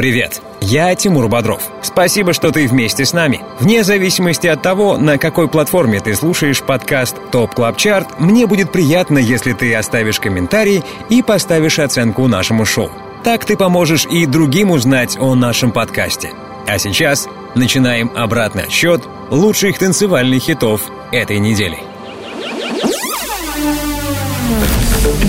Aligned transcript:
Привет, 0.00 0.40
я 0.62 0.94
Тимур 0.94 1.28
Бодров. 1.28 1.62
Спасибо, 1.82 2.32
что 2.32 2.52
ты 2.52 2.66
вместе 2.66 3.04
с 3.04 3.12
нами. 3.12 3.42
Вне 3.58 3.84
зависимости 3.84 4.46
от 4.46 4.62
того, 4.62 4.96
на 4.96 5.18
какой 5.18 5.46
платформе 5.46 6.00
ты 6.00 6.14
слушаешь 6.14 6.62
подкаст 6.62 7.16
Top 7.30 7.54
Club 7.54 7.76
Chart, 7.76 8.06
мне 8.18 8.46
будет 8.46 8.72
приятно, 8.72 9.18
если 9.18 9.52
ты 9.52 9.74
оставишь 9.74 10.18
комментарий 10.18 10.82
и 11.10 11.22
поставишь 11.22 11.78
оценку 11.78 12.28
нашему 12.28 12.64
шоу. 12.64 12.90
Так 13.24 13.44
ты 13.44 13.58
поможешь 13.58 14.06
и 14.06 14.24
другим 14.24 14.70
узнать 14.70 15.18
о 15.20 15.34
нашем 15.34 15.70
подкасте. 15.70 16.30
А 16.66 16.78
сейчас 16.78 17.28
начинаем 17.54 18.10
обратный 18.16 18.62
отсчет 18.62 19.02
лучших 19.28 19.78
танцевальных 19.78 20.42
хитов 20.42 20.80
этой 21.12 21.38
недели. 21.40 21.76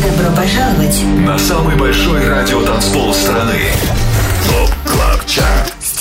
Добро 0.01 0.33
пожаловать 0.33 1.03
на 1.27 1.37
самый 1.37 1.75
большой 1.75 2.25
радиотанцпол 2.25 3.13
страны. 3.13 3.59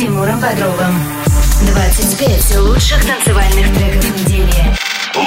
Тимуром 0.00 0.40
Бодровым. 0.40 0.94
25 1.74 2.56
лучших 2.56 3.04
танцевальных 3.04 3.66
треков 3.76 4.16
недели. 4.16 4.74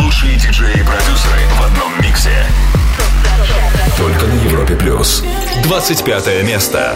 Лучшие 0.01 0.35
диджеи 0.39 0.79
и 0.79 0.83
продюсеры 0.83 1.41
в 1.59 1.63
одном 1.63 2.01
миксе. 2.01 2.31
Только 3.99 4.25
на 4.25 4.33
Европе 4.49 4.75
Плюс. 4.75 5.23
25 5.61 6.43
место. 6.45 6.95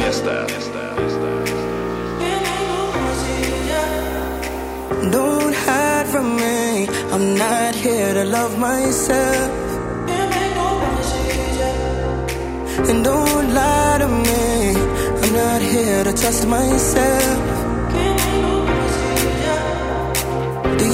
Don't 5.11 5.53
hide 5.53 6.07
from 6.07 6.35
me. 6.35 6.89
I'm 7.11 7.35
not 7.37 7.75
here 7.75 8.15
to 8.15 8.23
love 8.23 8.57
myself. 8.57 9.51
And 12.89 13.03
don't 13.03 13.53
lie 13.53 13.97
to 13.99 14.07
me. 14.07 14.75
I'm 15.21 15.31
not 15.31 15.61
here 15.61 16.03
to 16.03 16.13
trust 16.13 16.47
myself. 16.47 17.56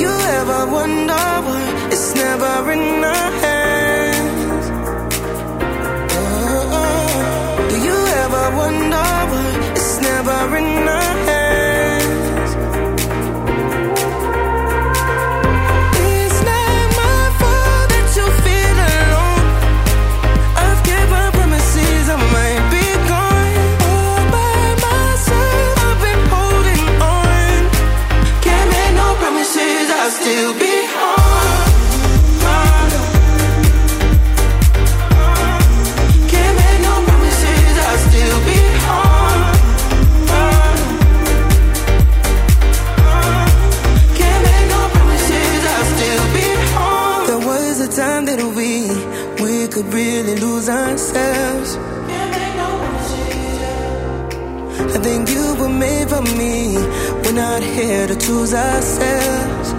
You 0.04 0.14
ever 0.40 0.62
wonder 0.78 1.26
why 1.48 1.64
it's 1.94 2.08
never 2.16 2.72
in 2.76 3.04
our 3.16 3.32
hands? 3.44 4.66
Oh, 6.20 6.52
oh, 6.56 6.80
oh, 6.80 7.70
do 7.70 7.76
you 7.88 8.00
ever 8.24 8.46
wonder 8.62 9.08
why 9.31 9.50
it's 9.78 9.94
never 10.09 10.40
in 10.58 10.88
were 55.64 55.69
made 55.69 56.09
for 56.09 56.22
me. 56.39 56.75
We're 57.22 57.38
not 57.45 57.61
here 57.64 58.06
to 58.08 58.16
choose 58.16 58.53
ourselves. 58.53 59.69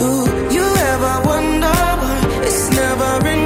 Do 0.00 0.10
you 0.56 0.66
ever 0.92 1.14
wonder 1.32 1.76
why 2.00 2.18
it's 2.48 2.64
never 2.80 3.12
in 3.32 3.44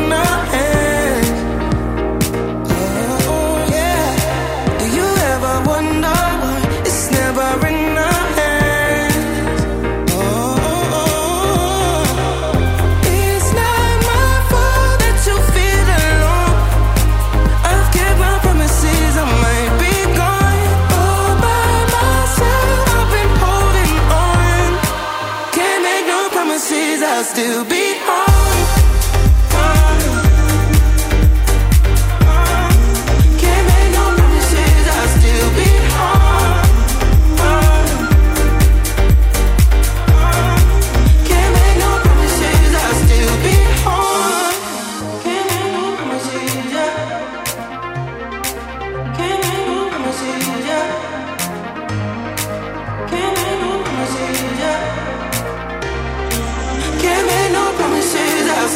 still 27.38 27.64
be 27.66 27.77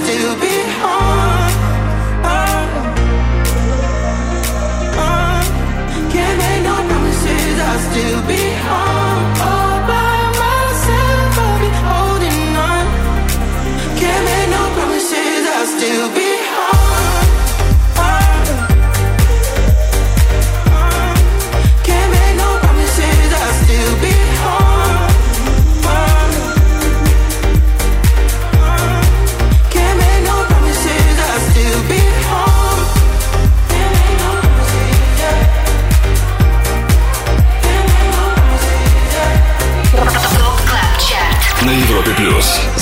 still 0.05 0.35
be 0.41 0.49
home. 0.81 1.12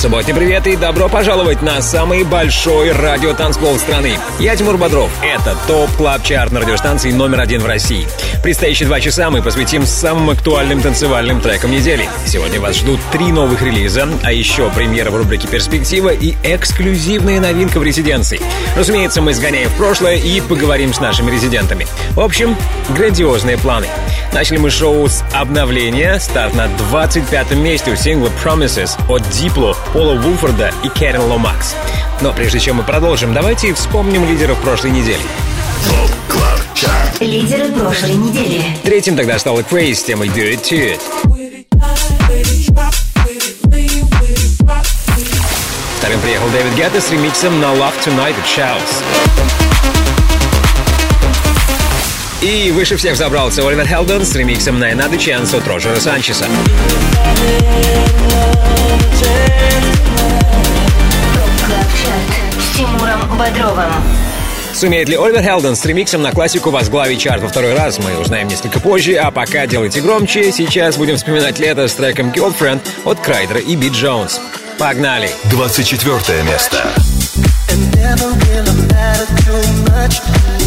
Субботний 0.01 0.33
привет 0.33 0.67
и 0.67 0.77
добро 0.77 1.11
пожаловать 1.11 1.61
на 1.61 1.83
самый 1.83 2.25
большой 2.25 2.91
радиотанцпол 2.91 3.79
страны. 3.79 4.15
Я 4.39 4.57
Тимур 4.57 4.79
Бодров. 4.79 5.11
Это 5.23 5.55
Top 5.67 5.91
Club 5.99 6.23
Chart 6.23 6.53
на 6.53 6.61
радиостанции 6.61 7.13
номер 7.13 7.41
один 7.41 7.61
в 7.61 7.67
России. 7.67 8.09
Предстоящие 8.43 8.87
два 8.87 8.99
часа 8.99 9.29
мы 9.29 9.43
посвятим 9.43 9.85
самым 9.85 10.31
актуальным 10.31 10.81
танцевальным 10.81 11.43
трекам 11.43 11.71
недели. 11.71 12.09
Сегодня 12.25 12.59
вас 12.63 12.77
ждут 12.77 12.99
три 13.13 13.31
новых 13.31 13.61
релиза, 13.61 14.09
а 14.23 14.33
еще 14.33 14.71
премьера 14.71 15.11
в 15.11 15.17
рубрике 15.17 15.47
«Перспектива» 15.49 16.09
и 16.09 16.35
эксклюзивная 16.45 17.39
новинка 17.39 17.79
в 17.79 17.83
резиденции. 17.83 18.41
Разумеется, 18.75 19.21
мы 19.21 19.35
сгоняем 19.35 19.69
в 19.69 19.77
прошлое 19.77 20.17
и 20.17 20.41
поговорим 20.41 20.95
с 20.95 21.01
нашими 21.01 21.31
резидентами. 21.31 21.87
В 22.13 22.21
общем, 22.21 22.57
грандиозные 22.97 23.59
планы. 23.59 23.89
Начали 24.33 24.59
мы 24.59 24.71
шоу 24.71 25.09
с 25.09 25.25
обновления. 25.33 26.19
Старт 26.21 26.55
на 26.55 26.67
25-м 26.67 27.63
месте 27.63 27.91
у 27.91 27.97
сингла 27.97 28.31
Promises 28.43 28.91
от 29.09 29.29
Дипло, 29.31 29.77
Пола 29.93 30.15
Вулфорда 30.15 30.73
и 30.85 30.89
Кэрен 30.89 31.23
Ломакс. 31.23 31.75
Но 32.21 32.33
прежде 32.33 32.61
чем 32.61 32.77
мы 32.77 32.85
продолжим, 32.85 33.35
давайте 33.35 33.75
вспомним 33.75 34.29
лидеров 34.29 34.59
прошлой 34.61 34.93
недели. 34.93 35.23
Лидеры 37.19 37.73
прошлой 37.73 38.15
недели. 38.15 38.65
Третьим 38.83 39.17
тогда 39.17 39.39
стал 39.39 39.59
Craze 39.61 39.95
с 39.95 40.05
темой 40.05 40.29
Do 40.29 40.51
It 40.51 40.63
To 40.63 40.97
It. 40.97 41.01
Вторым 45.99 46.21
приехал 46.21 46.49
Дэвид 46.49 46.75
Гетта 46.77 47.01
с 47.01 47.11
ремиксом 47.11 47.61
на 47.61 47.67
Love 47.67 47.93
Tonight 48.05 48.35
от 48.39 48.47
Shouse. 48.47 49.60
И 52.43 52.71
выше 52.71 52.97
всех 52.97 53.17
забрался 53.17 53.67
Оливер 53.67 53.87
Хелден 53.87 54.25
с 54.25 54.35
ремиксом 54.35 54.79
на 54.79 54.91
Another 54.91 55.19
Chance 55.19 55.59
от 55.59 55.69
Роджера 55.69 56.01
Санчеса. 56.01 56.47
С 62.59 62.77
Тимуром 62.77 63.37
Бодровым. 63.37 63.93
Сумеет 64.73 65.11
ли 65.11 65.17
Оливер 65.17 65.43
Хелден 65.43 65.77
с 65.77 65.85
ремиксом 65.85 66.23
на 66.23 66.33
классику 66.33 66.71
возглавить 66.71 67.21
чарт 67.21 67.43
во 67.43 67.49
второй 67.49 67.75
раз, 67.75 67.99
мы 67.99 68.19
узнаем 68.19 68.49
несколько 68.49 68.81
позже, 68.81 69.17
а 69.17 69.31
пока 69.31 69.67
делайте 69.67 70.01
громче, 70.01 70.51
сейчас 70.51 70.97
будем 70.97 71.17
вспоминать 71.17 71.59
лето 71.59 71.89
с 71.89 71.95
треком 71.95 72.31
Girlfriend 72.31 72.81
от 73.05 73.21
Крайдера 73.21 73.61
и 73.61 73.77
Бит 73.77 73.93
Джонс. 73.93 74.41
Погнали! 74.79 75.31
24 75.51 76.43
место. 76.45 76.95
just 80.11 80.60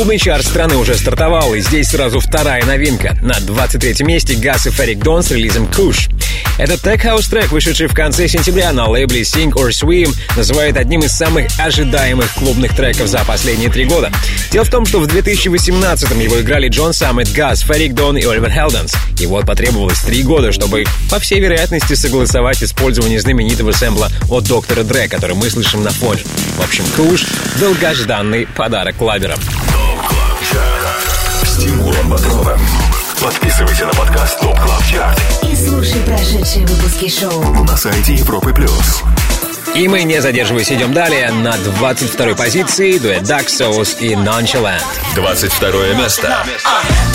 клубный 0.00 0.18
чарт 0.18 0.46
страны 0.46 0.76
уже 0.76 0.94
стартовал, 0.94 1.52
и 1.52 1.60
здесь 1.60 1.88
сразу 1.88 2.20
вторая 2.20 2.64
новинка. 2.64 3.18
На 3.20 3.38
23 3.38 4.02
месте 4.06 4.34
Гас 4.34 4.66
и 4.66 4.70
Ферик 4.70 5.00
Дон 5.00 5.22
с 5.22 5.30
релизом 5.30 5.70
Куш. 5.70 6.08
Этот 6.56 6.80
тег-хаус 6.80 7.28
трек, 7.28 7.52
вышедший 7.52 7.86
в 7.86 7.94
конце 7.94 8.26
сентября 8.26 8.72
на 8.72 8.88
лейбле 8.88 9.20
Sing 9.20 9.50
or 9.50 9.68
Swim, 9.68 10.14
называют 10.38 10.78
одним 10.78 11.00
из 11.00 11.12
самых 11.12 11.48
ожидаемых 11.58 12.32
клубных 12.32 12.74
треков 12.74 13.08
за 13.08 13.18
последние 13.26 13.68
три 13.68 13.84
года. 13.84 14.10
Дело 14.50 14.64
в 14.64 14.70
том, 14.70 14.86
что 14.86 15.00
в 15.00 15.06
2018-м 15.06 16.18
его 16.18 16.40
играли 16.40 16.68
Джон 16.68 16.94
Саммет, 16.94 17.30
Газ, 17.32 17.60
Ферик 17.60 17.92
Дон 17.92 18.16
и 18.16 18.24
Оливер 18.24 18.50
Хелденс. 18.50 18.94
И 19.20 19.26
вот 19.26 19.44
потребовалось 19.44 20.00
три 20.00 20.22
года, 20.22 20.50
чтобы, 20.50 20.84
по 21.10 21.18
всей 21.18 21.40
вероятности, 21.40 21.92
согласовать 21.92 22.62
использование 22.62 23.20
знаменитого 23.20 23.72
сэмпла 23.72 24.10
от 24.30 24.44
доктора 24.44 24.82
Дре, 24.82 25.08
который 25.08 25.36
мы 25.36 25.50
слышим 25.50 25.82
на 25.82 25.90
фоне. 25.90 26.22
В 26.56 26.64
общем, 26.64 26.84
Куш— 26.96 27.26
долгожданный 27.60 28.46
подарок 28.46 28.98
лаберам. 29.02 29.38
Бодровым. 32.10 32.58
Подписывайся 33.22 33.86
на 33.86 33.92
подкаст 33.92 34.40
ТОП 34.40 34.58
Клаб 34.58 34.84
Чарт 34.84 35.22
И 35.48 35.54
слушай 35.54 36.00
прошедшие 36.00 36.66
выпуски 36.66 37.08
шоу. 37.08 37.44
на 37.62 37.76
сайте 37.76 38.14
Европы 38.14 38.52
Плюс. 38.52 39.04
И 39.76 39.86
мы, 39.86 40.02
не 40.02 40.20
задерживаясь, 40.20 40.72
идем 40.72 40.92
далее. 40.92 41.30
На 41.30 41.52
22-й 41.52 42.34
позиции 42.34 42.98
дуэт 42.98 43.22
Dark 43.22 43.46
Souls 43.46 43.96
и 44.00 44.14
Nonchalant. 44.14 44.82
22 45.14 45.94
место. 45.94 46.26
What 46.26 47.09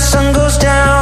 sun 0.09 0.33
goes 0.33 0.57
down, 0.57 0.98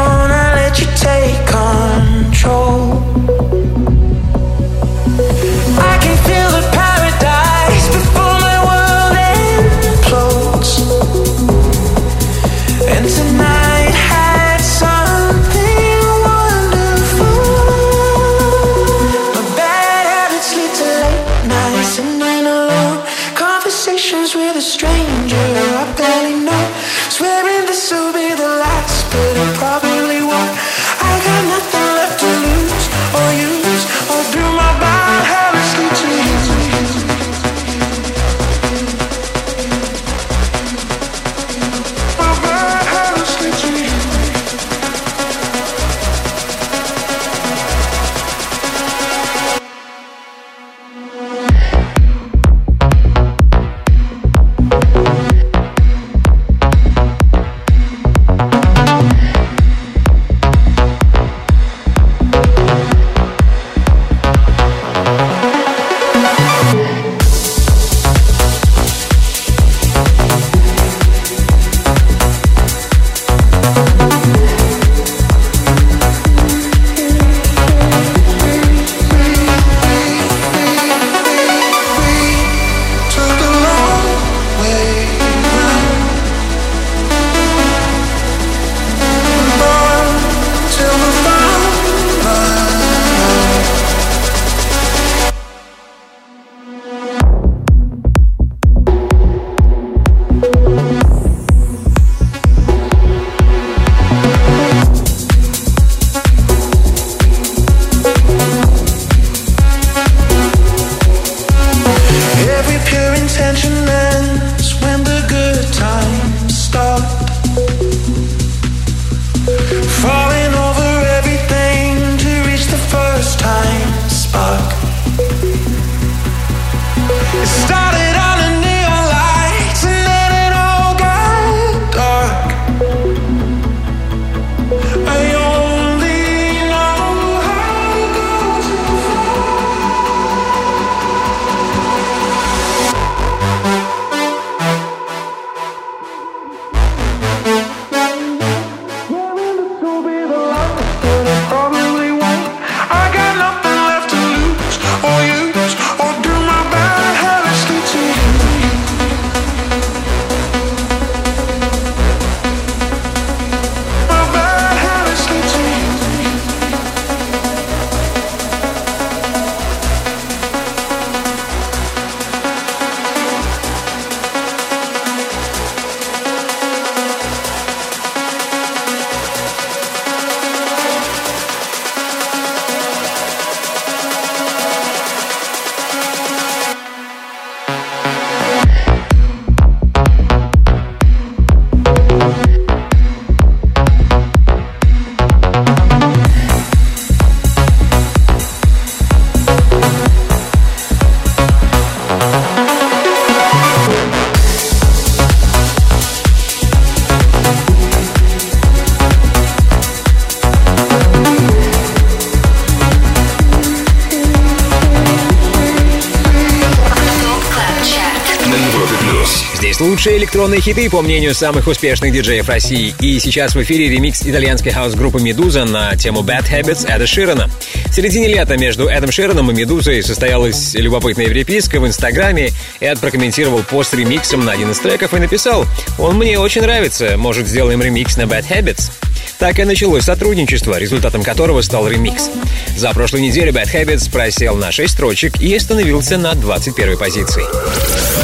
электронные 220.58 220.62
хиты, 220.62 220.90
по 220.90 221.02
мнению 221.02 221.36
самых 221.36 221.68
успешных 221.68 222.12
диджеев 222.12 222.48
России. 222.50 222.96
И 223.00 223.20
сейчас 223.20 223.56
в 223.56 223.62
эфире 223.62 223.90
ремикс 223.90 224.24
итальянской 224.24 224.72
хаус-группы 224.72 225.20
«Медуза» 225.20 225.66
на 225.66 225.96
тему 225.96 226.22
«Bad 226.22 226.46
Habits» 226.52 226.88
Эда 226.88 227.06
Ширана. 227.06 227.50
В 227.86 227.94
середине 227.94 228.28
лета 228.28 228.58
между 228.58 228.88
Эдом 228.88 229.12
Шираном 229.12 229.52
и 229.52 229.54
«Медузой» 229.54 230.02
состоялась 230.04 230.74
любопытная 230.74 231.28
переписка 231.28 231.80
в 231.80 231.88
Инстаграме. 231.88 232.52
Эд 232.80 233.00
прокомментировал 233.00 233.64
пост 233.64 233.94
ремиксом 233.94 234.46
на 234.46 234.54
один 234.54 234.72
из 234.72 234.80
треков 234.80 235.14
и 235.14 235.20
написал 235.20 235.66
«Он 236.00 236.18
мне 236.18 236.40
очень 236.40 236.62
нравится, 236.62 237.18
может, 237.18 237.48
сделаем 237.48 237.82
ремикс 237.82 238.18
на 238.18 238.24
«Bad 238.24 238.46
Habits»?» 238.50 238.92
Так 239.40 239.60
и 239.60 239.64
началось 239.64 240.04
сотрудничество, 240.04 240.80
результатом 240.80 241.24
которого 241.24 241.62
стал 241.62 241.88
ремикс. 241.88 242.30
За 242.76 242.92
прошлую 242.92 243.24
неделю 243.24 243.52
Bad 243.52 243.72
Habits 243.72 244.12
просел 244.12 244.56
на 244.56 244.72
6 244.72 244.92
строчек 244.92 245.40
и 245.40 245.56
остановился 245.56 246.18
на 246.18 246.34
21 246.34 246.98
позиции. 246.98 247.44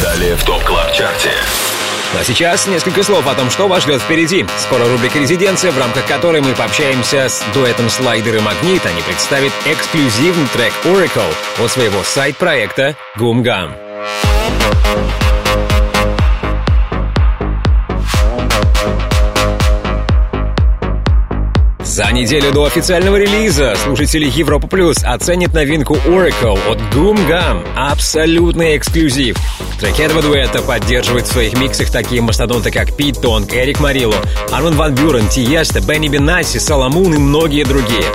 Далее 0.01 0.35
в 0.35 0.43
Top 0.43 0.63
Club 0.63 0.93
Chart 0.93 1.19
е. 1.19 1.29
А 2.19 2.23
сейчас 2.23 2.67
несколько 2.67 3.03
слов 3.03 3.27
о 3.27 3.33
том, 3.33 3.49
что 3.49 3.67
вас 3.67 3.83
ждет 3.83 4.01
впереди. 4.01 4.45
Скоро 4.59 4.87
рубрика 4.87 5.19
«Резиденция», 5.19 5.71
в 5.71 5.77
рамках 5.77 6.05
которой 6.05 6.41
мы 6.41 6.53
пообщаемся 6.53 7.27
с 7.27 7.43
дуэтом 7.53 7.89
«Слайдер» 7.89 8.35
и 8.35 8.39
«Магнит». 8.39 8.85
Они 8.85 9.01
представят 9.01 9.51
эксклюзивный 9.65 10.47
трек 10.53 10.73
«Oracle» 10.85 11.33
от 11.59 11.71
своего 11.71 12.03
сайд-проекта 12.03 12.95
«Goom 13.17 13.45
Gum». 13.45 13.73
За 21.93 22.11
неделю 22.11 22.51
до 22.51 22.65
официального 22.65 23.17
релиза 23.17 23.75
слушатели 23.75 24.25
Европа 24.25 24.65
Плюс 24.65 25.03
оценят 25.03 25.53
новинку 25.53 25.93
Oracle 26.07 26.57
от 26.67 26.79
Goom 26.91 27.27
Gum. 27.27 27.63
Абсолютный 27.75 28.77
эксклюзив. 28.77 29.37
Треки 29.83 30.01
этого 30.01 30.21
дуэта 30.21 30.61
поддерживают 30.61 31.27
в 31.27 31.31
своих 31.33 31.57
миксах 31.57 31.89
такие 31.89 32.21
мастодонты, 32.21 32.71
как 32.71 32.95
Пит 32.95 33.19
Тонг, 33.19 33.53
Эрик 33.53 33.81
Марило, 33.81 34.15
Арман 34.49 34.77
Ван 34.77 34.95
Бюрен, 34.95 35.27
Тиеста, 35.27 35.81
Бенни 35.81 36.07
Бенаси, 36.07 36.57
Соломун 36.57 37.13
и 37.13 37.17
многие 37.17 37.65
другие. 37.65 38.05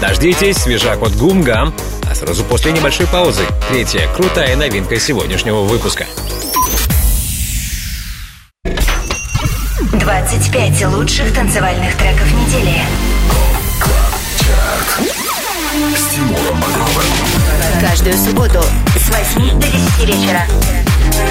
Дождитесь 0.00 0.56
свежак 0.56 1.02
от 1.02 1.10
Gum, 1.10 1.74
а 2.10 2.14
сразу 2.14 2.44
после 2.44 2.72
небольшой 2.72 3.06
паузы 3.08 3.42
третья 3.68 4.08
крутая 4.16 4.56
новинка 4.56 4.98
сегодняшнего 4.98 5.64
выпуска. 5.64 6.06
25 9.92 10.86
лучших 10.86 11.34
танцевальных 11.34 11.94
треков 11.98 12.32
недели. 12.32 12.80
Каждую 17.82 18.16
субботу 18.16 18.62
с 18.96 19.36
8 19.36 19.60
до 19.60 19.66
10 19.66 20.06
вечера. 20.06 20.77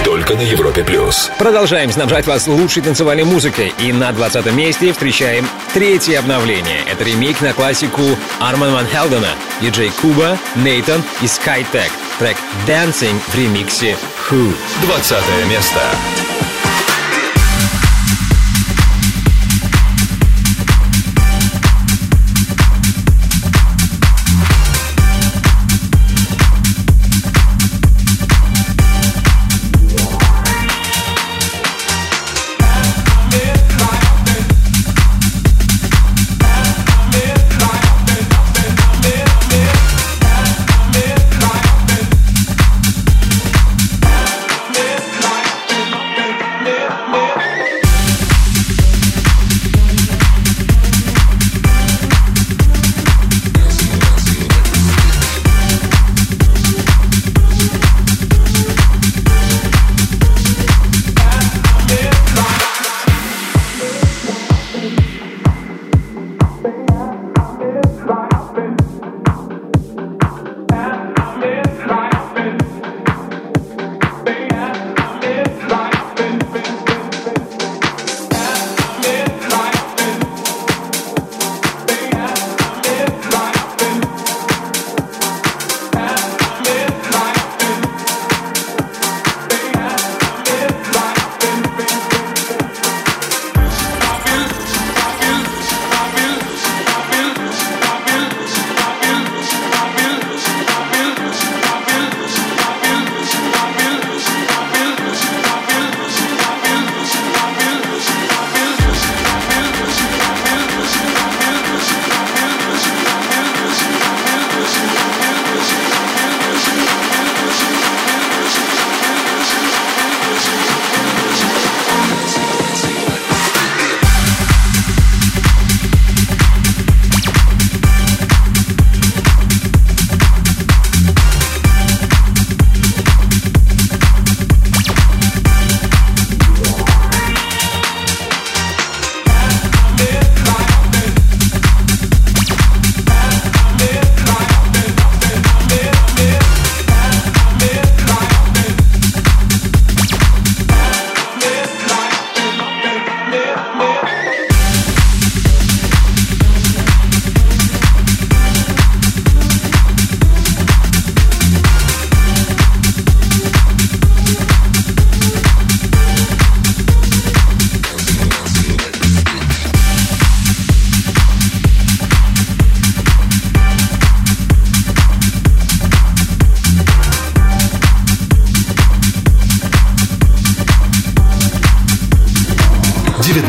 Только 0.03 0.35
на 0.35 0.41
Европе 0.41 0.83
Плюс. 0.83 1.29
Продолжаем 1.37 1.91
снабжать 1.91 2.27
вас 2.27 2.47
лучшей 2.47 2.81
танцевальной 2.81 3.23
музыкой. 3.23 3.73
И 3.79 3.91
на 3.91 4.11
20 4.11 4.53
месте 4.53 4.93
встречаем 4.93 5.47
третье 5.73 6.19
обновление. 6.19 6.81
Это 6.91 7.03
ремейк 7.03 7.41
на 7.41 7.53
классику 7.53 8.01
Арман 8.39 8.73
Ван 8.73 8.87
Хелдена, 8.87 9.35
диджей 9.61 9.91
Куба, 10.01 10.37
Нейтан 10.55 11.03
и 11.21 11.25
Skytech. 11.25 11.91
Трек 12.19 12.37
«Dancing» 12.65 13.19
в 13.27 13.35
ремиксе 13.35 13.95
«Who». 14.29 14.53
20 14.81 15.17
место. 15.49 15.81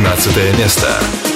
Девятнадцатое 0.08 0.54
место. 0.56 1.27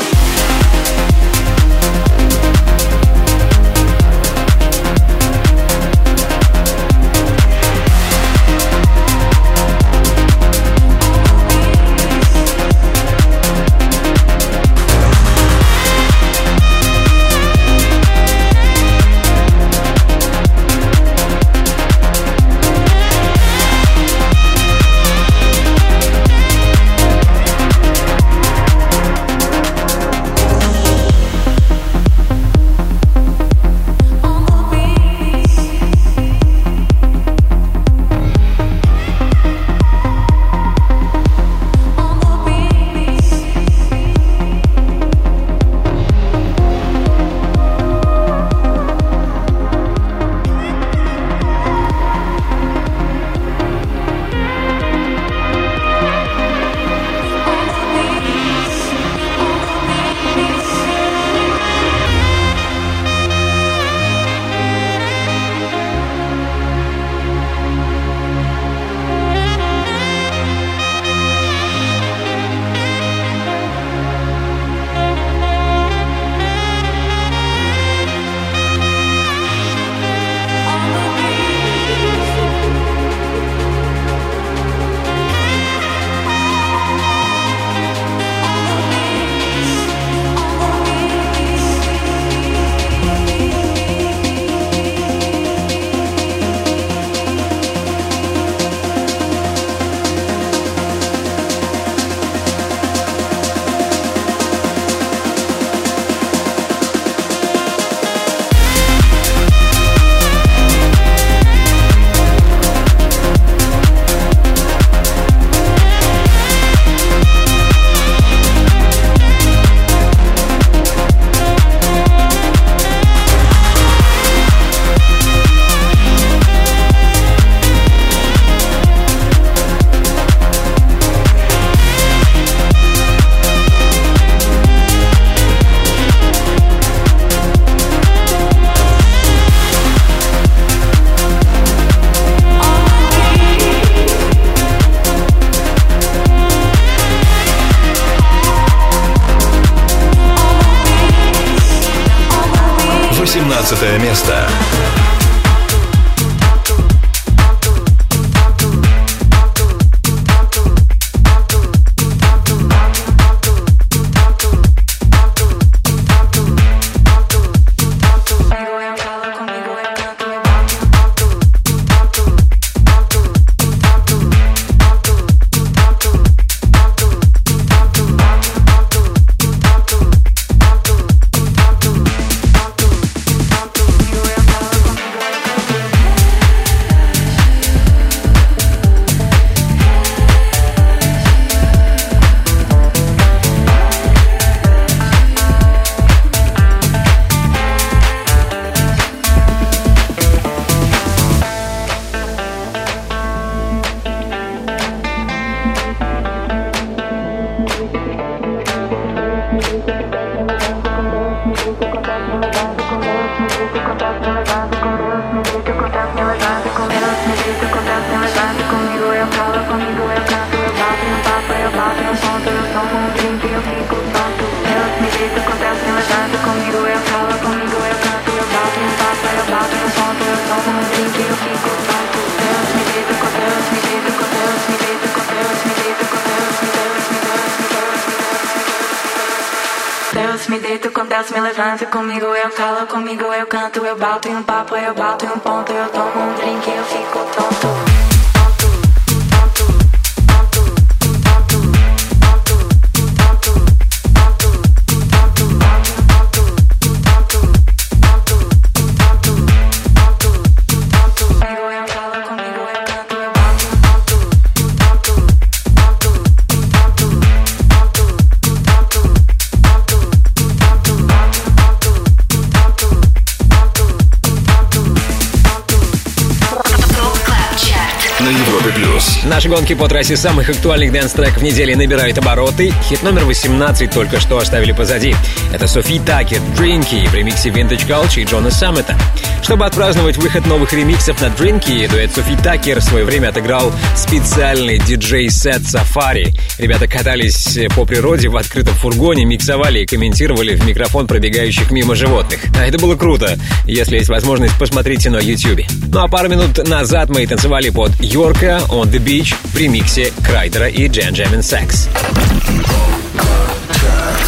Гонки 279.53 279.75
по 279.75 279.87
трассе 279.87 280.17
самых 280.17 280.49
актуальных 280.49 280.93
dance-треков 280.93 281.43
недели 281.43 281.75
набирают 281.75 282.17
обороты. 282.17 282.73
Хит 282.89 283.03
номер 283.03 283.27
18 283.27 283.91
только 283.91 284.19
что 284.19 284.39
оставили 284.39 284.73
позади. 284.73 285.15
Это 285.53 285.67
Sofi 285.67 286.01
Tukker, 286.01 286.41
Drinkee 286.57 287.07
в 287.07 287.15
ремиксе 287.15 287.51
Vintage 287.51 287.87
Culture 287.87 288.23
и 288.23 288.25
Джона 288.25 288.51
Саммита. 288.51 288.97
Чтобы 289.43 289.67
отпраздновать 289.67 290.17
выход 290.19 290.47
новых 290.47 290.73
ремиксов 290.73 291.21
на 291.21 291.29
Drinkee, 291.29 291.87
дуэт 291.89 292.15
Sofi 292.15 292.37
Tukker 292.37 292.81
в 292.81 292.85
свое 292.85 293.05
время 293.05 293.29
отыграл 293.29 293.73
специальный 293.97 294.79
диджей-сет 294.79 295.67
Сафари. 295.67 296.33
Ребята 296.59 296.87
катались 296.87 297.59
по 297.75 297.85
природе 297.85 298.29
в 298.29 298.37
открытом 298.37 298.75
фургоне, 298.75 299.25
миксовали 299.25 299.81
и 299.81 299.87
комментировали 299.87 300.55
в 300.55 300.65
микрофон 300.65 301.07
пробегающих 301.07 301.71
мимо 301.73 301.95
животных. 301.97 302.41
А 302.57 302.65
это 302.65 302.79
было 302.79 302.95
круто. 302.95 303.37
Если 303.67 303.97
есть 303.97 304.09
возможность, 304.09 304.57
посмотрите 304.59 305.11
на 305.11 305.19
YouTube. 305.19 305.61
Ну 305.89 306.01
а 306.01 306.09
пару 306.09 306.29
минут 306.29 306.67
назад 306.69 307.11
мы 307.11 307.27
танцевали 307.27 307.71
под 307.71 307.93
Йорка 308.01 308.63
On 308.69 308.85
The 308.85 309.05
Beach 309.05 309.35
в 309.53 309.57
ремиксе 309.57 310.13
Крайдера 310.25 310.69
и 310.69 310.87
Джен 310.87 311.15
Джемин 311.15 311.43
Секс. 311.43 311.89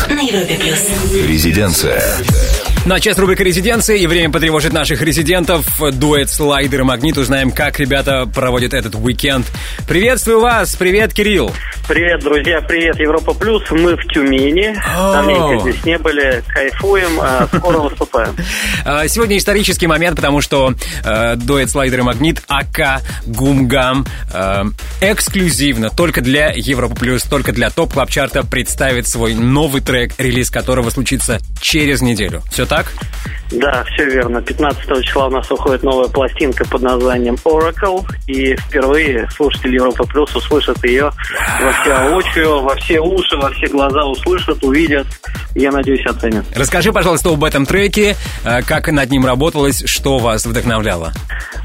На 0.09 0.21
Европе 0.21 0.57
Плюс. 0.57 0.81
Резиденция. 1.27 2.03
Ну 2.87 2.95
а 2.95 3.01
часть 3.01 3.19
рубрика 3.19 3.43
«Резиденции» 3.43 3.99
и 3.99 4.07
время 4.07 4.31
потревожить 4.31 4.75
наших 4.75 5.01
резидентов. 5.01 5.65
Дуэт 5.95 6.29
«Слайдер» 6.29 6.81
и 6.81 6.83
«Магнит». 6.83 7.17
Узнаем, 7.17 7.51
как 7.51 7.81
ребята 7.81 8.27
проводят 8.27 8.75
этот 8.75 8.95
уикенд. 8.95 9.47
Приветствую 9.89 10.41
вас! 10.41 10.77
Привет, 10.77 11.15
Кирилл! 11.15 11.51
Привет, 11.89 12.21
друзья, 12.21 12.61
привет, 12.61 12.99
Европа 12.99 13.33
Плюс. 13.33 13.63
Мы 13.71 13.97
в 13.97 14.05
Тюмени. 14.09 14.77
Давненько 14.95 15.61
здесь 15.71 15.83
не 15.87 15.97
были. 15.97 16.43
Кайфуем, 16.47 17.19
а 17.23 17.49
скоро 17.57 17.79
выступаем. 17.79 18.37
А, 18.85 19.09
Сегодня 19.09 19.39
исторический 19.39 19.87
момент, 19.87 20.17
потому 20.17 20.43
что 20.43 20.75
э, 21.05 21.37
дуэт 21.37 21.71
«Слайдер» 21.71 22.01
и 22.01 22.03
«Магнит» 22.03 22.43
a.k.a. 22.49 23.01
«Goom 23.25 23.70
Gum» 23.70 24.07
э, 24.33 24.63
эксклюзивно, 25.13 25.91
только 25.91 26.21
для 26.21 26.53
Европа 26.55 26.95
Плюс, 26.95 27.23
только 27.23 27.53
для 27.53 27.71
Top 27.71 27.93
Club 27.95 28.11
Chart 28.11 28.39
а 28.39 28.45
представит 28.45 29.07
свой 29.07 29.35
новый 29.35 29.81
трек, 29.81 30.13
релиз 30.19 30.51
которого 30.51 30.91
случится 30.91 31.41
через 31.61 32.01
неделю. 32.01 32.43
Все 32.51 32.67
так? 32.67 32.93
Да, 33.51 33.85
все 33.85 34.05
верно. 34.07 34.43
15 34.43 35.05
числа 35.05 35.27
у 35.27 35.31
нас 35.31 35.49
выходит 35.51 35.83
новая 35.83 36.09
пластинка 36.09 36.65
под 36.69 36.83
названием 36.83 37.37
Oracle. 37.45 38.05
И 38.27 38.57
впервые 38.57 39.29
слушатели 39.31 39.75
Европа 39.75 40.05
Плюс 40.05 40.35
услышат 40.35 40.83
ее 40.85 41.11
воочию, 41.63 42.61
во 42.63 42.75
все 42.77 43.01
уши, 43.01 43.37
во 43.37 43.51
все 43.51 43.67
глаза 43.69 44.05
услышат, 44.05 44.63
увидят. 44.65 45.07
Я 45.55 45.71
надеюсь, 45.71 46.05
оценят. 46.07 46.45
Расскажи, 46.57 46.93
пожалуйста, 46.93 47.31
об 47.31 47.45
этом 47.45 47.65
треке, 47.65 48.17
э, 48.45 48.63
как 48.63 48.89
над 48.89 49.11
ним 49.11 49.25
работалось, 49.25 49.85
что 49.87 50.19
вас 50.19 50.45
вдохновляло. 50.45 51.13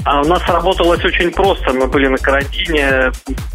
А 0.05 0.21
у 0.21 0.25
нас 0.25 0.41
работалось 0.47 1.03
очень 1.03 1.31
просто. 1.31 1.73
Мы 1.73 1.87
были 1.87 2.07
на 2.07 2.17
карантине. 2.17 3.11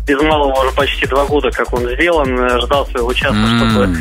Без 0.06 0.20
малого 0.20 0.60
уже 0.60 0.72
почти 0.74 1.06
два 1.06 1.24
года, 1.24 1.50
как 1.50 1.72
он 1.72 1.88
сделан. 1.94 2.60
Ждал 2.60 2.86
своего 2.86 3.12
часа, 3.12 3.34
чтобы 3.56 3.96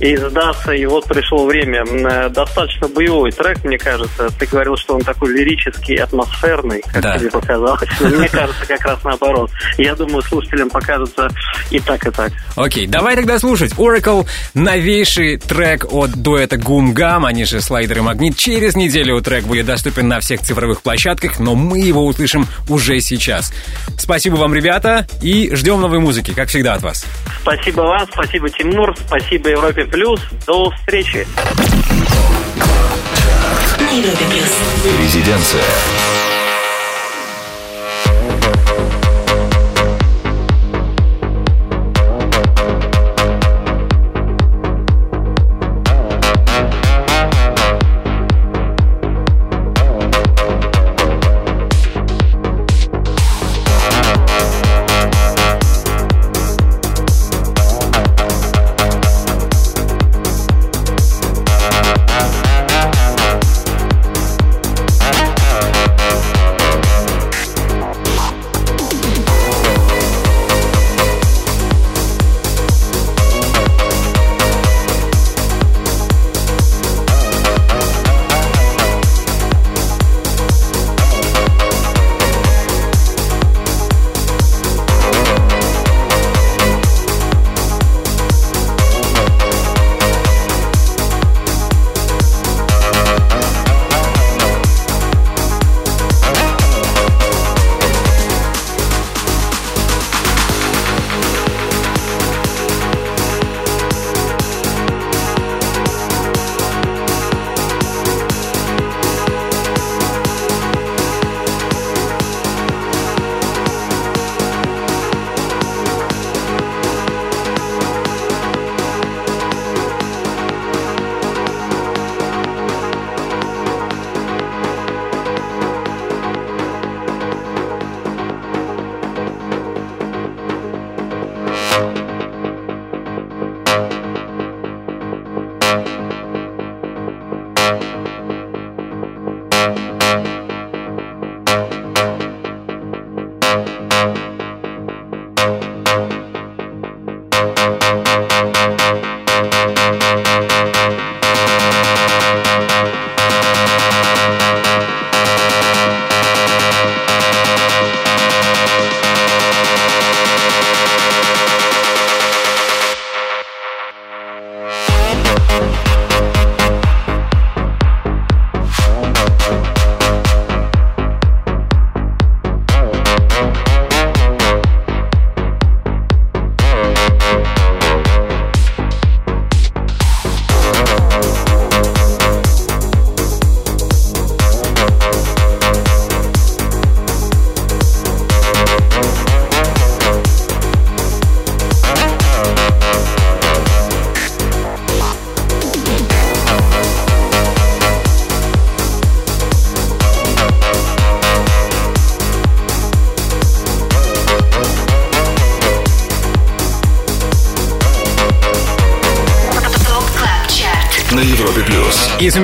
издаться. 0.00 0.72
И 0.72 0.86
вот 0.86 1.04
пришло 1.04 1.46
время. 1.46 1.84
Э, 1.84 2.28
Достаточно 2.28 2.88
боевой 2.88 3.30
трек, 3.30 3.62
мне 3.64 3.78
кажется. 3.78 4.28
Ты 4.38 4.46
говорил, 4.46 4.76
что 4.76 4.94
он 4.94 5.00
такой 5.02 5.32
лирический, 5.32 5.96
атмосферный, 5.96 6.82
как 6.92 7.02
Да. 7.02 7.18
тебе 7.18 7.30
показалось. 7.30 7.88
Мне 8.00 8.28
кажется, 8.28 8.66
как 8.66 8.80
раз 8.82 9.02
наоборот. 9.04 9.50
Я 9.78 9.94
думаю, 9.94 10.22
слушателям 10.22 10.70
покажется 10.70 11.28
и 11.70 11.80
так, 11.80 12.06
и 12.06 12.10
так. 12.10 12.32
Окей, 12.56 12.86
давай 12.86 13.16
тогда 13.16 13.38
слушать. 13.38 13.72
Oracle— 13.74 14.26
новейший 14.54 15.38
трек 15.38 15.86
от 15.92 16.10
дуэта 16.12 16.56
Гумгам, 16.56 17.24
они 17.24 17.44
же 17.44 17.60
Слайдер 17.60 17.98
и 17.98 18.00
Магнит. 18.00 18.36
Через 18.36 18.76
неделю 18.76 19.20
трек 19.20 19.44
будет 19.44 19.66
доступен 19.66 20.08
на 20.08 20.20
всех 20.20 20.40
цифровых 20.40 20.82
площадках, 20.82 21.38
но 21.38 21.54
мы 21.54 21.78
его 21.80 22.04
услышим 22.06 22.46
уже 22.68 23.00
сейчас. 23.00 23.52
Спасибо 23.98 24.36
вам, 24.36 24.54
ребята, 24.54 25.06
и 25.22 25.54
ждем 25.54 25.80
новой 25.80 25.98
музыки, 26.00 26.32
как 26.34 26.48
всегда, 26.48 26.74
от 26.74 26.82
вас. 26.82 27.06
Спасибо 27.42 27.80
вам, 27.82 28.06
спасибо, 28.12 28.48
Тимур, 28.50 28.94
спасибо 29.06 29.48
Европе 29.50 29.84
Плюс. 29.84 30.20
До 30.46 30.70
встречи. 30.70 31.26
Резиденция. 34.98 36.13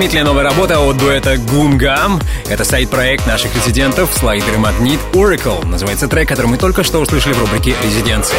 Изумительная 0.01 0.25
новая 0.25 0.43
работа 0.45 0.79
от 0.79 0.97
дуэта 0.97 1.37
Goom 1.37 1.78
Gum. 1.78 2.19
Это 2.49 2.63
сайд-проект 2.63 3.27
наших 3.27 3.55
резидентов 3.55 4.11
слайдер 4.17 4.57
Магнит 4.57 4.99
Oracle. 5.13 5.63
Называется 5.63 6.07
трек, 6.07 6.27
который 6.27 6.47
мы 6.47 6.57
только 6.57 6.81
что 6.81 6.97
услышали 6.97 7.33
в 7.33 7.39
рубрике 7.39 7.75
«Резиденции». 7.83 8.35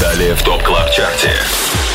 Далее 0.00 0.36
в 0.36 0.42
Top 0.44 0.62
Club 0.62 0.88
Chart 0.92 1.21
е. 1.21 1.32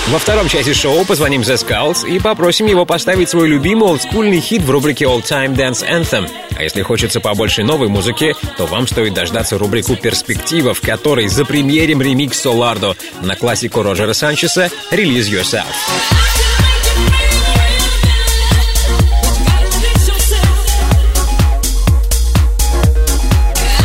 Во 0.10 0.20
втором 0.20 0.50
части 0.50 0.74
шоу 0.74 1.06
позвоним 1.06 1.44
The 1.44 1.56
Skulls 1.56 2.06
и 2.10 2.20
попросим 2.20 2.66
его 2.66 2.86
поставить 2.86 3.30
свой 3.30 3.48
любимый 3.48 3.88
олдскульный 3.88 4.42
хит 4.42 4.64
в 4.64 4.70
рубрике 4.70 5.06
All 5.06 5.24
Time 5.24 5.56
Dance 5.56 5.90
Anthem. 5.90 6.30
А 6.58 6.62
если 6.62 6.82
хочется 6.82 7.22
побольше 7.22 7.64
новой 7.64 7.88
музыки, 7.88 8.36
то 8.58 8.66
вам 8.66 8.86
стоит 8.86 9.14
дождаться 9.14 9.58
рубрику 9.58 9.96
«Перспектива», 9.96 10.74
в 10.74 10.82
которой 10.82 11.30
запремьерим 11.30 12.02
ремикс 12.02 12.42
Солардо 12.42 12.98
на 13.22 13.38
классику 13.38 13.82
Роджера 13.82 14.12
Санчеса 14.12 14.70
«Release 14.92 15.30
Yourself». 15.32 15.64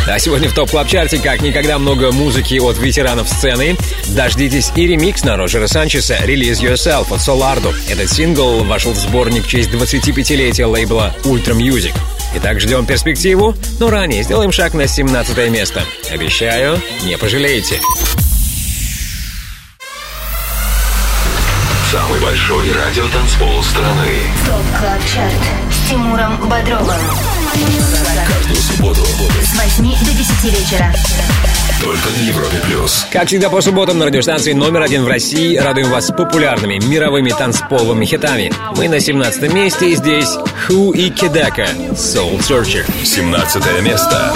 А 0.07 0.19
сегодня 0.19 0.47
в 0.49 0.53
топ 0.53 0.69
клаб 0.69 0.87
чарте 0.87 1.17
как 1.17 1.41
никогда 1.41 1.79
много 1.79 2.11
музыки 2.11 2.59
от 2.59 2.77
ветеранов 2.77 3.27
сцены. 3.27 3.75
Дождитесь 4.09 4.71
и 4.75 4.85
ремикс 4.85 5.23
на 5.23 5.35
Роджера 5.35 5.65
Санчеса 5.65 6.17
«Release 6.23 6.61
Yourself» 6.61 7.11
от 7.11 7.21
Солардо. 7.21 7.73
Этот 7.89 8.11
сингл 8.11 8.63
вошел 8.63 8.93
в 8.93 8.97
сборник 8.97 9.45
в 9.45 9.47
честь 9.47 9.71
25-летия 9.71 10.67
лейбла 10.67 11.15
Ultra 11.23 11.55
Music. 11.55 11.93
Итак, 12.35 12.59
ждем 12.59 12.85
перспективу, 12.85 13.55
но 13.79 13.89
ранее 13.89 14.21
сделаем 14.21 14.51
шаг 14.51 14.75
на 14.75 14.87
17 14.87 15.49
место. 15.49 15.81
Обещаю, 16.11 16.79
не 17.03 17.17
пожалеете. 17.17 17.79
Самый 21.91 22.19
большой 22.19 22.71
радиотанцпол 22.71 23.63
страны. 23.63 24.09
ТОП 24.45 24.79
КЛАБ 24.79 25.01
ЧАРТ 25.13 25.33
с 25.71 25.89
Тимуром 25.89 26.47
Бодровым. 26.47 27.44
Каждую 28.27 28.55
субботу 28.61 29.05
С 29.41 29.55
8 29.55 29.83
до 29.83 30.11
10 30.11 30.43
вечера. 30.43 30.93
только 31.81 32.09
на 32.09 32.27
Европе 32.27 32.57
плюс. 32.65 33.05
Как 33.11 33.27
всегда 33.27 33.49
по 33.49 33.61
субботам 33.61 33.99
на 33.99 34.05
радиостанции 34.05 34.53
номер 34.53 34.81
один 34.81 35.03
в 35.03 35.07
России 35.07 35.55
радуем 35.57 35.89
вас 35.89 36.07
популярными 36.07 36.83
мировыми 36.85 37.29
танцполовыми 37.31 38.05
хитами. 38.05 38.51
Мы 38.75 38.89
на 38.89 38.99
17 38.99 39.53
месте 39.53 39.91
и 39.91 39.95
здесь 39.95 40.37
Who 40.67 40.95
и 40.95 41.09
Кедака 41.09 41.67
Soul 41.91 42.39
Searcher. 42.39 42.85
17 43.03 43.81
место. 43.83 44.33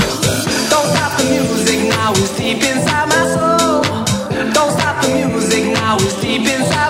Don't 4.53 4.71
stop 4.71 5.01
the 5.01 5.27
music 5.27 5.65
now, 5.65 5.95
it's 5.95 6.21
deep 6.21 6.41
inside 6.41 6.88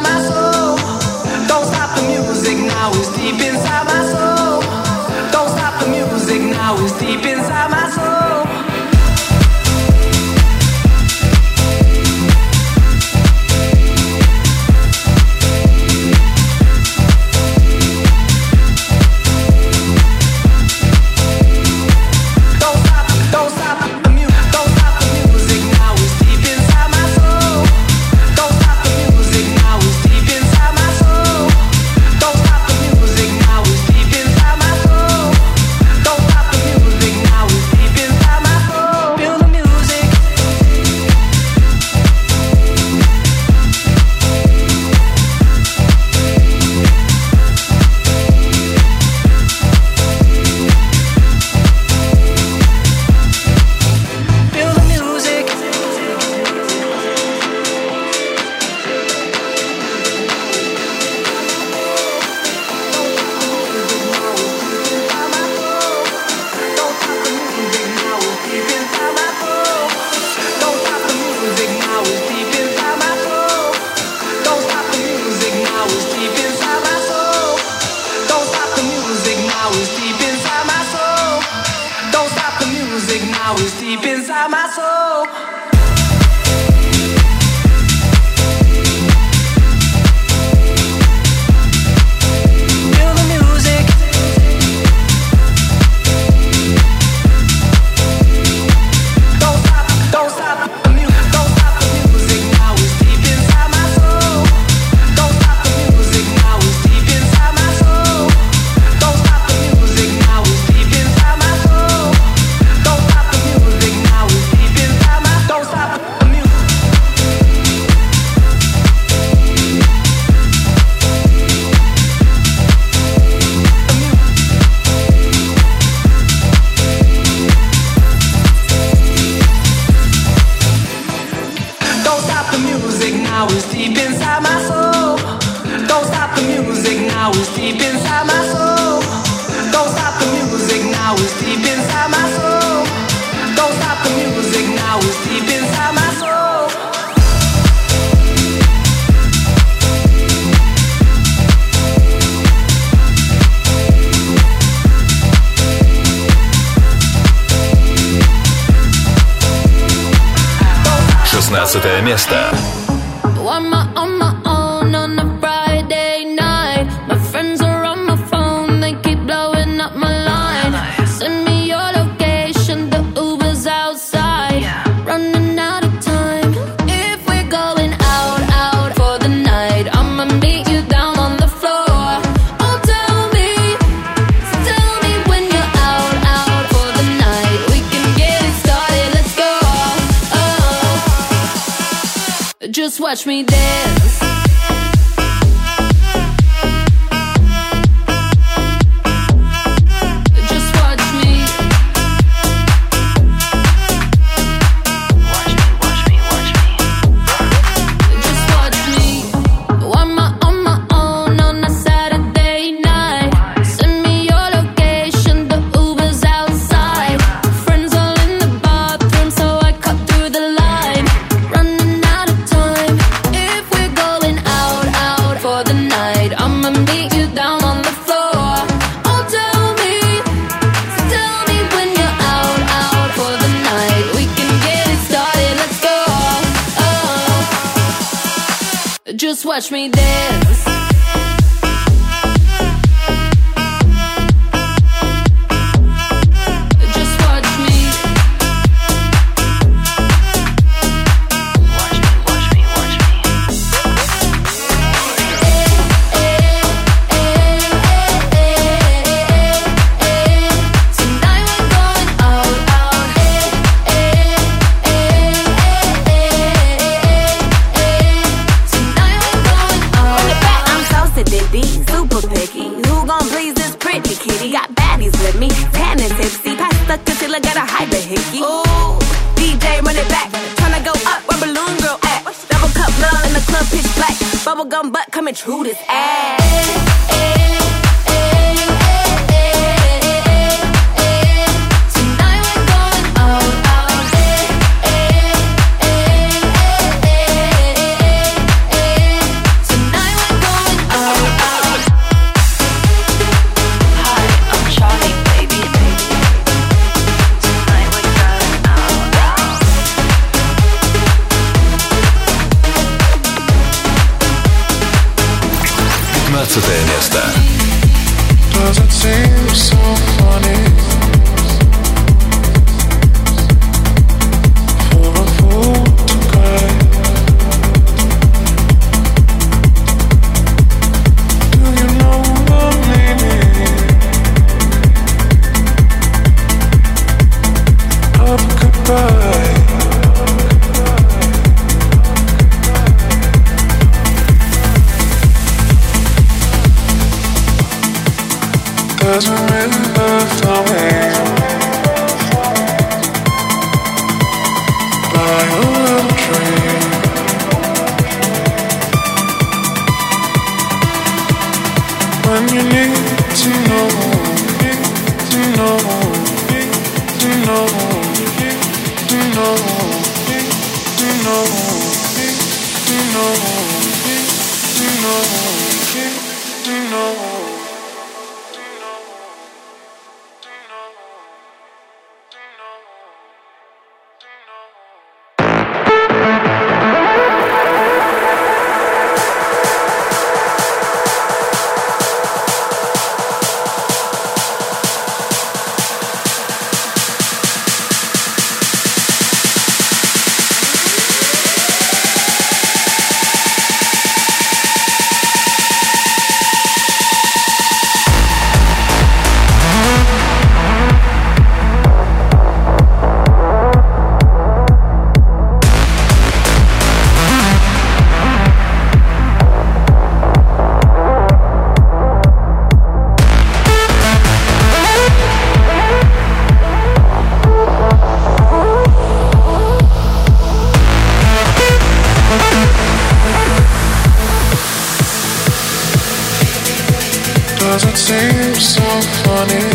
Does 438.00 438.12
it 438.12 438.16
seem 438.16 438.56
so 438.56 438.88
funny 439.24 439.68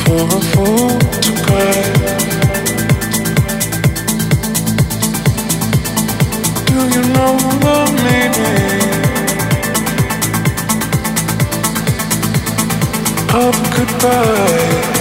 for 0.00 0.24
a 0.24 0.40
fool 0.50 0.98
to 1.24 1.32
cry? 1.44 1.82
Do 6.64 6.78
you 6.94 7.02
know 7.12 7.32
of 13.34 13.56
goodbye? 13.76 14.97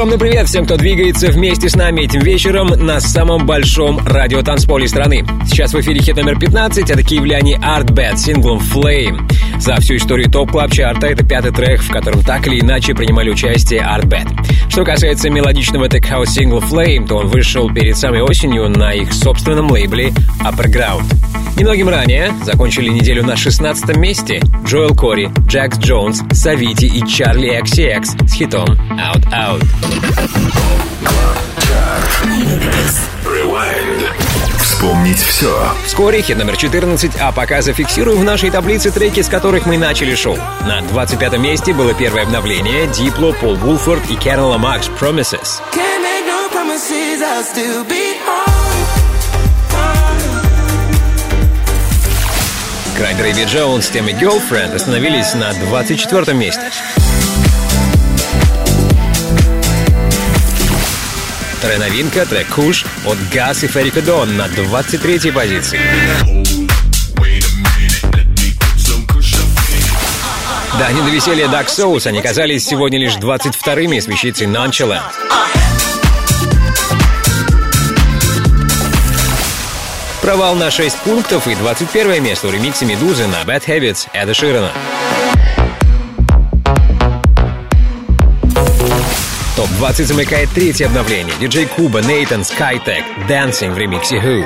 Огромный 0.00 0.18
привет 0.18 0.48
всем, 0.48 0.64
кто 0.64 0.78
двигается 0.78 1.26
вместе 1.26 1.68
с 1.68 1.76
нами 1.76 2.00
этим 2.00 2.20
вечером 2.20 2.68
на 2.68 3.00
самом 3.00 3.44
большом 3.44 3.98
радиотанцполе 3.98 4.88
страны. 4.88 5.26
Сейчас 5.46 5.74
в 5.74 5.80
эфире 5.82 6.00
хит 6.00 6.16
номер 6.16 6.38
15, 6.38 6.88
это 6.88 7.02
киевляне 7.02 7.56
Artbat 7.56 8.07
с 8.07 8.16
синглом 8.16 8.60
Flame. 8.60 9.30
За 9.60 9.76
всю 9.76 9.96
историю 9.96 10.30
топ 10.30 10.52
клаб 10.52 10.72
чарта 10.72 11.06
это 11.06 11.22
пятый 11.22 11.52
трек, 11.52 11.82
в 11.82 11.90
котором 11.90 12.22
так 12.22 12.46
или 12.46 12.60
иначе 12.60 12.94
принимали 12.94 13.28
участие 13.28 13.82
Artbat. 13.82 14.26
Что 14.70 14.86
касается 14.86 15.28
мелодичного 15.28 15.86
тек-хаус 15.86 16.30
сингла 16.30 16.60
Flame, 16.60 17.06
то 17.06 17.16
он 17.16 17.26
вышел 17.26 17.68
перед 17.70 17.94
самой 17.98 18.22
осенью 18.22 18.70
на 18.70 18.94
их 18.94 19.12
собственном 19.12 19.70
лейбле 19.70 20.14
Upperground. 20.42 21.04
Немногим 21.60 21.90
ранее 21.90 22.32
закончили 22.42 22.88
неделю 22.88 23.22
на 23.22 23.36
16 23.36 23.94
месте 23.98 24.40
Joel 24.64 24.94
Corry, 24.94 25.30
Jax 25.46 25.76
Jones, 25.76 26.22
Saweetie 26.32 26.86
и 26.86 27.06
Charli 27.06 27.60
XCX 27.60 28.26
с 28.26 28.32
хитом 28.32 28.66
Out 28.92 29.28
Out. 29.30 29.62
Вспомнить 34.58 35.18
все. 35.18 35.54
Вскоре 35.84 36.22
хит 36.22 36.38
номер 36.38 36.56
14, 36.56 37.12
а 37.20 37.30
пока 37.30 37.60
зафиксирую 37.60 38.16
в 38.16 38.24
нашей 38.24 38.50
таблице 38.50 38.90
треки, 38.90 39.20
с 39.20 39.28
которых 39.28 39.66
мы 39.66 39.76
начали 39.76 40.14
шоу. 40.14 40.38
На 40.66 40.80
25 40.80 41.38
месте 41.38 41.74
было 41.74 41.92
первое 41.92 42.22
обновление 42.22 42.86
Дипло, 42.86 43.32
Пол 43.32 43.56
Вулфорд 43.56 44.10
и 44.10 44.14
Кернела 44.14 44.56
Макс 44.56 44.88
Promises. 44.98 45.60
Can't 45.74 46.02
make 46.02 46.24
no 46.26 46.48
promises, 46.50 47.20
I'll 47.20 47.44
still 47.44 47.84
be 47.84 48.16
home. 48.26 48.39
Крайдер 53.00 53.24
и 53.28 53.32
Би 53.32 53.44
с 53.80 53.88
темой 53.88 54.12
Girlfriend 54.12 54.74
остановились 54.74 55.32
на 55.32 55.54
24 55.54 56.36
месте. 56.36 56.60
Вторая 61.56 61.78
новинка, 61.78 62.26
трек 62.26 62.46
«Куш» 62.48 62.84
от 63.06 63.16
Газ 63.32 63.64
и 63.64 63.68
Феррика 63.68 64.02
Дон 64.02 64.36
на 64.36 64.48
23 64.48 65.30
позиции. 65.30 65.80
Да, 70.78 70.92
не 70.92 71.00
до 71.00 71.08
веселья 71.08 71.46
Dark 71.46 71.68
Souls, 71.68 72.06
они 72.06 72.20
казались 72.20 72.66
сегодня 72.66 72.98
лишь 72.98 73.14
22-ми 73.14 73.98
с 73.98 74.08
вещицей 74.08 74.46
Nonchalant. 74.46 75.00
Провал 80.22 80.54
на 80.54 80.70
6 80.70 80.98
пунктов 80.98 81.48
и 81.48 81.54
21 81.54 82.22
место 82.22 82.48
в 82.48 82.52
ремиксе 82.52 82.84
«Медузы» 82.84 83.26
на 83.26 83.40
Bad 83.42 83.64
Habits 83.66 84.06
Эда 84.12 84.34
Ширана. 84.34 84.70
Топ-20 89.56 90.04
замыкает 90.04 90.50
третье 90.50 90.86
обновление. 90.86 91.34
Диджей 91.40 91.64
Куба, 91.64 92.02
Нейтан, 92.02 92.42
Skytech, 92.42 93.02
Dancing 93.28 93.72
в 93.72 93.78
ремиксе 93.78 94.16
Who. 94.16 94.44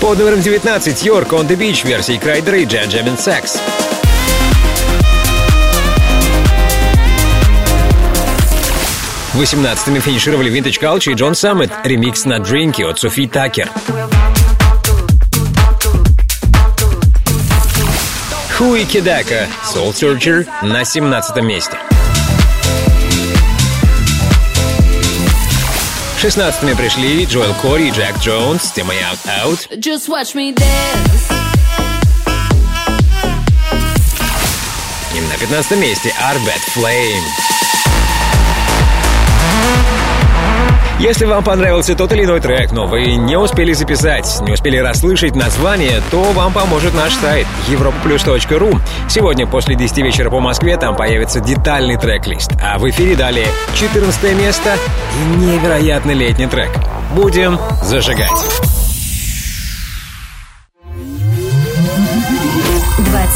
Под 0.00 0.18
номером 0.20 0.40
19 0.40 1.02
Йорк 1.02 1.32
on 1.32 1.48
the 1.48 1.56
Beach 1.56 1.84
версии 1.84 2.16
Крайдера 2.16 2.58
и 2.58 2.64
Джан 2.64 2.88
Джамин 2.88 3.18
Секс. 3.18 3.58
Восемнадцатыми 9.38 10.00
финишировали 10.00 10.50
Vintage 10.50 10.80
Culture 10.80 11.12
и 11.12 11.14
Джон 11.14 11.36
Саммет, 11.36 11.70
ремикс 11.84 12.24
на 12.24 12.40
Дринки 12.40 12.82
от 12.82 12.98
Софи 12.98 13.28
Такер. 13.28 13.70
Хуи 18.56 18.84
Кедака, 18.84 19.46
Soul 19.72 19.92
Searcher 19.92 20.44
на 20.62 20.84
17 20.84 21.36
месте. 21.44 21.78
Шестнадцатыми 26.20 26.74
пришли 26.74 27.24
Джоэл 27.24 27.54
Кори 27.62 27.90
и 27.90 27.90
Джек 27.92 28.18
Джонс 28.20 28.64
с 28.64 28.72
темой 28.72 28.96
Out 28.96 29.20
Out. 29.44 29.78
Just 29.78 30.08
watch 30.08 30.34
me 30.34 30.52
dance. 30.52 31.32
И 35.16 35.20
на 35.20 35.38
пятнадцатом 35.38 35.80
месте 35.80 36.12
Arbet 36.20 36.60
Flame. 36.74 37.57
Если 40.98 41.26
вам 41.26 41.44
понравился 41.44 41.94
тот 41.94 42.12
или 42.12 42.24
иной 42.24 42.40
трек, 42.40 42.72
но 42.72 42.86
вы 42.86 43.14
не 43.14 43.36
успели 43.38 43.72
записать, 43.72 44.40
не 44.40 44.52
успели 44.52 44.78
расслышать 44.78 45.36
название, 45.36 46.02
то 46.10 46.20
вам 46.32 46.52
поможет 46.52 46.92
наш 46.92 47.14
сайт 47.14 47.46
europaplus.ru. 47.68 48.80
Сегодня 49.08 49.46
после 49.46 49.76
10 49.76 49.98
вечера 49.98 50.28
по 50.28 50.40
Москве 50.40 50.76
там 50.76 50.96
появится 50.96 51.38
детальный 51.38 51.96
трек-лист. 51.96 52.50
А 52.60 52.78
в 52.78 52.90
эфире 52.90 53.14
далее 53.14 53.46
14 53.76 54.36
место 54.36 54.76
и 55.14 55.36
невероятный 55.36 56.14
летний 56.14 56.48
трек. 56.48 56.70
Будем 57.14 57.60
зажигать. 57.84 58.44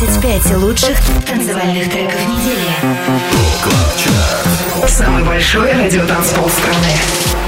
25 0.03 0.57
лучших 0.57 0.99
танцевальных 1.29 1.89
треков 1.91 2.21
недели. 2.27 3.12
Самый 4.93 5.25
большой 5.25 5.73
радиотанцпол 5.73 6.51
страны. 6.51 6.93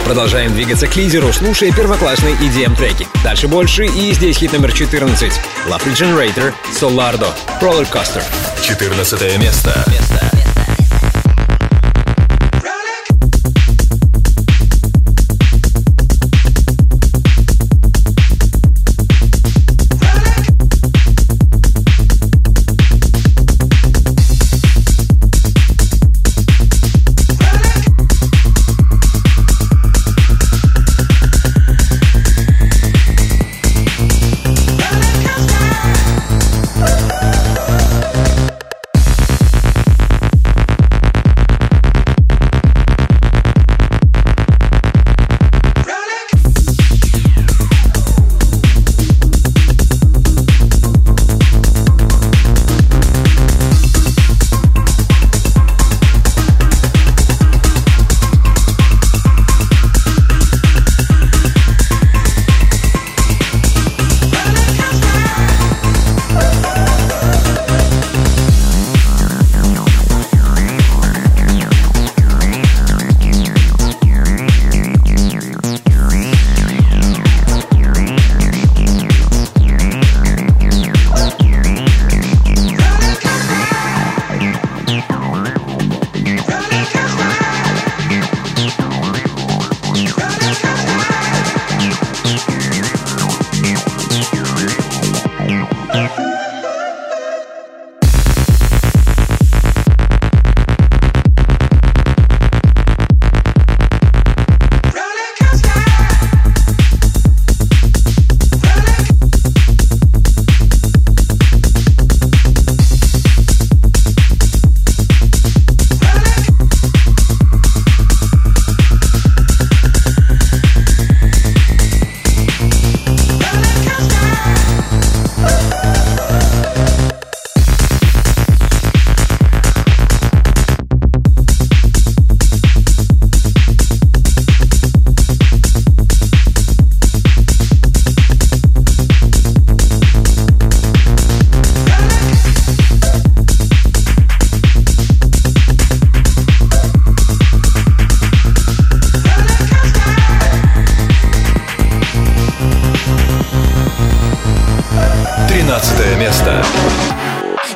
Продолжаем 0.07 0.55
двигаться 0.55 0.87
к 0.87 0.97
лидеру, 0.97 1.31
слушая 1.31 1.73
первоклассные 1.73 2.35
EDM-треки. 2.37 3.07
Дальше 3.23 3.49
больше, 3.49 3.85
и 3.85 4.15
здесь 4.15 4.39
хит 4.39 4.55
номер 4.55 4.73
14. 4.73 5.31
Love 5.67 5.85
Regenerator, 5.85 6.55
Solardo, 6.73 7.35
Roller 7.61 7.87
Coaster. 7.93 8.23
14 8.63 9.39
место. 9.39 9.85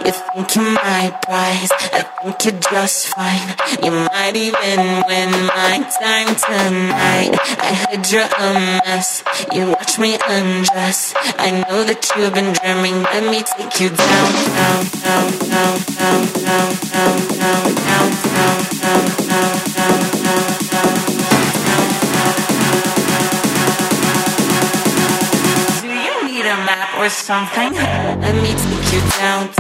You 0.07 0.13
think 0.13 0.55
you 0.55 0.63
might 0.63 1.19
rise, 1.29 1.73
I 1.73 2.03
think 2.23 2.45
you're 2.45 2.61
just 2.71 3.09
fine. 3.09 3.57
You 3.83 3.91
might 3.91 4.37
even 4.37 4.79
win 5.09 5.31
my 5.51 5.83
time 5.99 6.31
tonight. 6.37 7.35
I 7.59 7.75
heard 7.75 8.09
you're 8.13 8.23
a 8.23 8.53
mess, 8.87 9.25
you 9.53 9.67
watch 9.71 9.99
me 9.99 10.17
undress. 10.29 11.13
I 11.39 11.65
know 11.69 11.83
that 11.83 12.09
you've 12.15 12.35
been 12.35 12.53
dreaming, 12.53 13.03
let 13.03 13.25
me 13.25 13.43
take 13.43 13.81
you 13.81 13.89
down, 13.89 14.31
down, 14.55 14.85
down, 15.03 15.33
down, 15.51 15.79
down, 15.99 16.75
down, 16.95 17.29
down. 17.29 17.38
Or 27.09 27.11
something. 27.11 27.73
Let 27.73 28.35
me 28.35 28.53
take 28.53 28.93
you 28.93 29.01
downtown. 29.19 29.58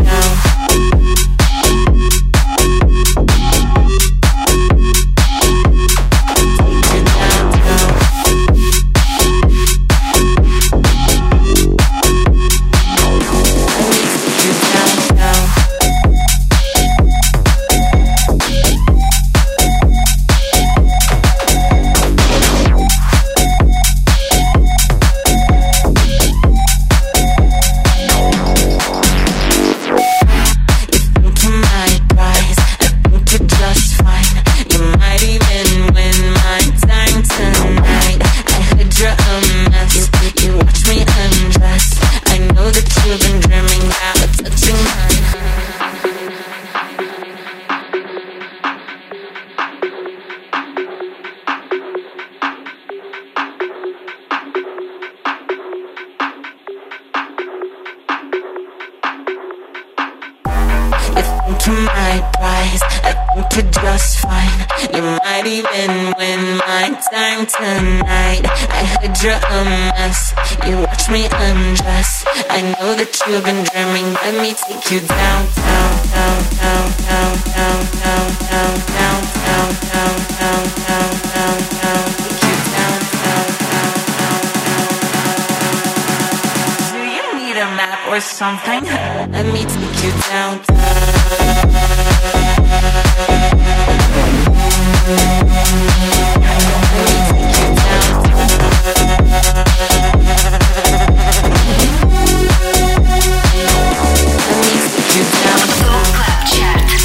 You're 69.23 69.33
a 69.33 69.65
mess. 69.65 70.35
You 70.67 70.79
watch 70.79 71.09
me 71.11 71.27
undress. 71.27 72.25
I 72.51 72.63
know 72.63 72.95
that 72.95 73.19
you've 73.27 73.45
been 73.45 73.65
dreaming. 73.67 74.15
Let 74.15 74.35
me 74.39 74.55
take 74.55 74.91
you 74.91 75.01
down, 75.01 75.47
down, 75.59 75.93
down, 76.15 76.39
down, 76.63 76.87
down, 77.09 77.35
down, 77.51 77.79
down, 77.99 78.29
down, 78.47 78.79
down, 78.79 79.25
down, 79.43 79.71
down, 79.79 80.23
down, 80.39 80.63
down, 80.87 81.11
down, 81.35 81.59
down. 81.83 82.05
Take 82.21 82.43
you 82.47 82.57
down, 82.75 82.99
down, 83.25 83.47
down, 83.59 83.99
down, 84.15 84.45
down. 84.71 85.35
Do 86.93 87.01
you 87.03 87.25
need 87.39 87.57
a 87.59 87.69
map 87.75 88.01
or 88.13 88.21
something? 88.21 88.83
Let 89.35 89.47
me 89.51 89.63
take 89.67 89.99
you 90.05 90.13
down. 90.31 90.63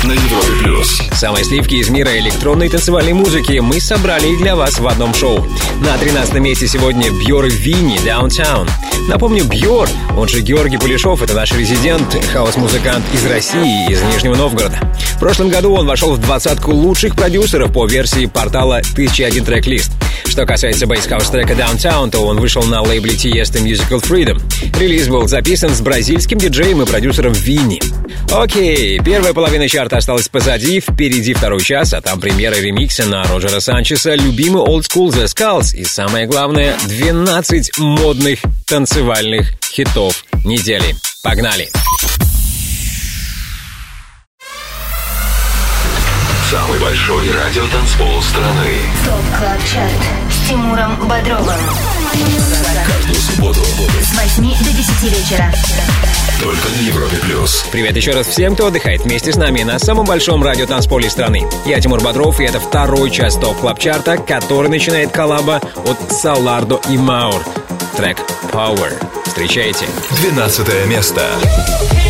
На 0.03 0.11
Европе 0.11 0.51
плюс. 0.61 1.01
Самые 1.13 1.45
сливки 1.45 1.75
из 1.75 1.89
мира 1.89 2.17
электронной 2.17 2.67
танцевальной 2.67 3.13
музыки 3.13 3.59
мы 3.59 3.79
собрали 3.79 4.33
и 4.33 4.37
для 4.37 4.55
вас 4.55 4.77
в 4.79 4.87
одном 4.87 5.13
шоу. 5.13 5.47
На 5.79 5.97
13 5.97 6.33
месте 6.35 6.67
сегодня 6.67 7.09
Byor 7.09 7.45
и 7.45 7.54
Vinne 7.54 7.97
Downtown. 8.05 8.69
Напомню, 9.07 9.45
Byor, 9.45 9.87
он 10.17 10.27
же 10.27 10.41
Георгий 10.41 10.77
Пулешов, 10.77 11.21
это 11.21 11.33
наш 11.33 11.53
резидент, 11.53 12.13
хаус-музыкант 12.33 13.05
из 13.13 13.25
России, 13.25 13.89
из 13.89 14.01
Нижнего 14.01 14.35
Новгорода. 14.35 14.77
В 15.15 15.19
прошлом 15.19 15.47
году 15.47 15.73
он 15.73 15.87
вошел 15.87 16.13
в 16.13 16.19
двадцатку 16.19 16.71
лучших 16.71 17.15
продюсеров 17.15 17.71
по 17.71 17.85
версии 17.85 18.25
портала 18.25 18.79
1001 18.93 19.45
Tracklists. 19.45 19.91
Что 20.25 20.45
касается 20.45 20.87
бейс-хаус 20.87 21.29
трека 21.29 21.53
Downtown, 21.53 22.09
то 22.09 22.25
он 22.25 22.39
вышел 22.39 22.63
на 22.63 22.81
лейбле 22.81 23.13
Tiesto 23.13 23.63
Musical 23.63 24.01
Freedom. 24.03 24.41
Релиз 24.79 25.07
был 25.07 25.27
записан 25.27 25.69
с 25.69 25.79
бразильским 25.79 26.39
диджеем 26.39 26.81
и 26.81 26.85
продюсером 26.85 27.33
Vinne. 27.33 27.81
Окей, 28.31 28.99
первая 29.03 29.33
половина 29.33 29.67
чарта 29.67 29.97
осталась 29.97 30.27
позади, 30.27 30.79
впереди 30.79 31.33
второй 31.33 31.61
час, 31.61 31.93
а 31.93 32.01
там 32.01 32.19
премьера 32.19 32.55
ремикса 32.55 33.05
на 33.05 33.23
Роджера 33.25 33.59
Санчеса, 33.59 34.15
любимый 34.15 34.63
Old 34.63 34.81
School 34.81 35.09
The 35.09 35.25
Skulls 35.25 35.75
и, 35.75 35.83
самое 35.83 36.25
главное, 36.25 36.75
12 36.87 37.77
модных 37.77 38.39
танцевальных 38.67 39.53
хитов 39.71 40.25
недели. 40.43 40.95
Погнали! 41.23 41.69
Самый 46.53 46.79
большой 46.79 47.31
радиотанцпол 47.31 48.21
страны. 48.21 48.77
ТОП 49.03 49.39
КЛАБ 49.39 49.59
ЧАРТ 49.65 49.91
с 50.29 50.47
Тимуром 50.47 50.95
Бодровым. 51.07 51.57
Каждую 52.85 53.15
субботу 53.15 53.59
С 53.99 54.13
8 54.13 54.63
до 54.63 54.71
10 54.71 55.03
вечера. 55.03 55.51
только 56.39 56.69
на 56.69 56.87
Европе 56.87 57.17
плюс. 57.23 57.65
Привет 57.71 57.97
еще 57.97 58.11
раз 58.11 58.27
всем, 58.27 58.53
кто 58.53 58.67
отдыхает 58.67 59.01
вместе 59.01 59.33
с 59.33 59.35
нами 59.35 59.63
на 59.63 59.79
самом 59.79 60.05
большом 60.05 60.43
радиотанцполе 60.43 61.09
страны. 61.09 61.41
Я 61.65 61.81
Тимур 61.81 62.01
Бодров, 62.01 62.39
и 62.39 62.43
это 62.43 62.59
второй 62.59 63.09
час 63.09 63.35
ТОП 63.35 63.57
Клаб 63.57 63.79
Чарта, 63.79 64.17
который 64.17 64.69
начинает 64.69 65.09
коллаба 65.09 65.59
от 65.87 66.11
Solardo 66.11 66.79
и 66.87 66.97
Maur. 66.99 67.43
Трек 67.97 68.19
Power. 68.51 68.93
Встречайте. 69.25 69.87
12 70.21 70.85
место. 70.85 71.27
You 71.93 72.02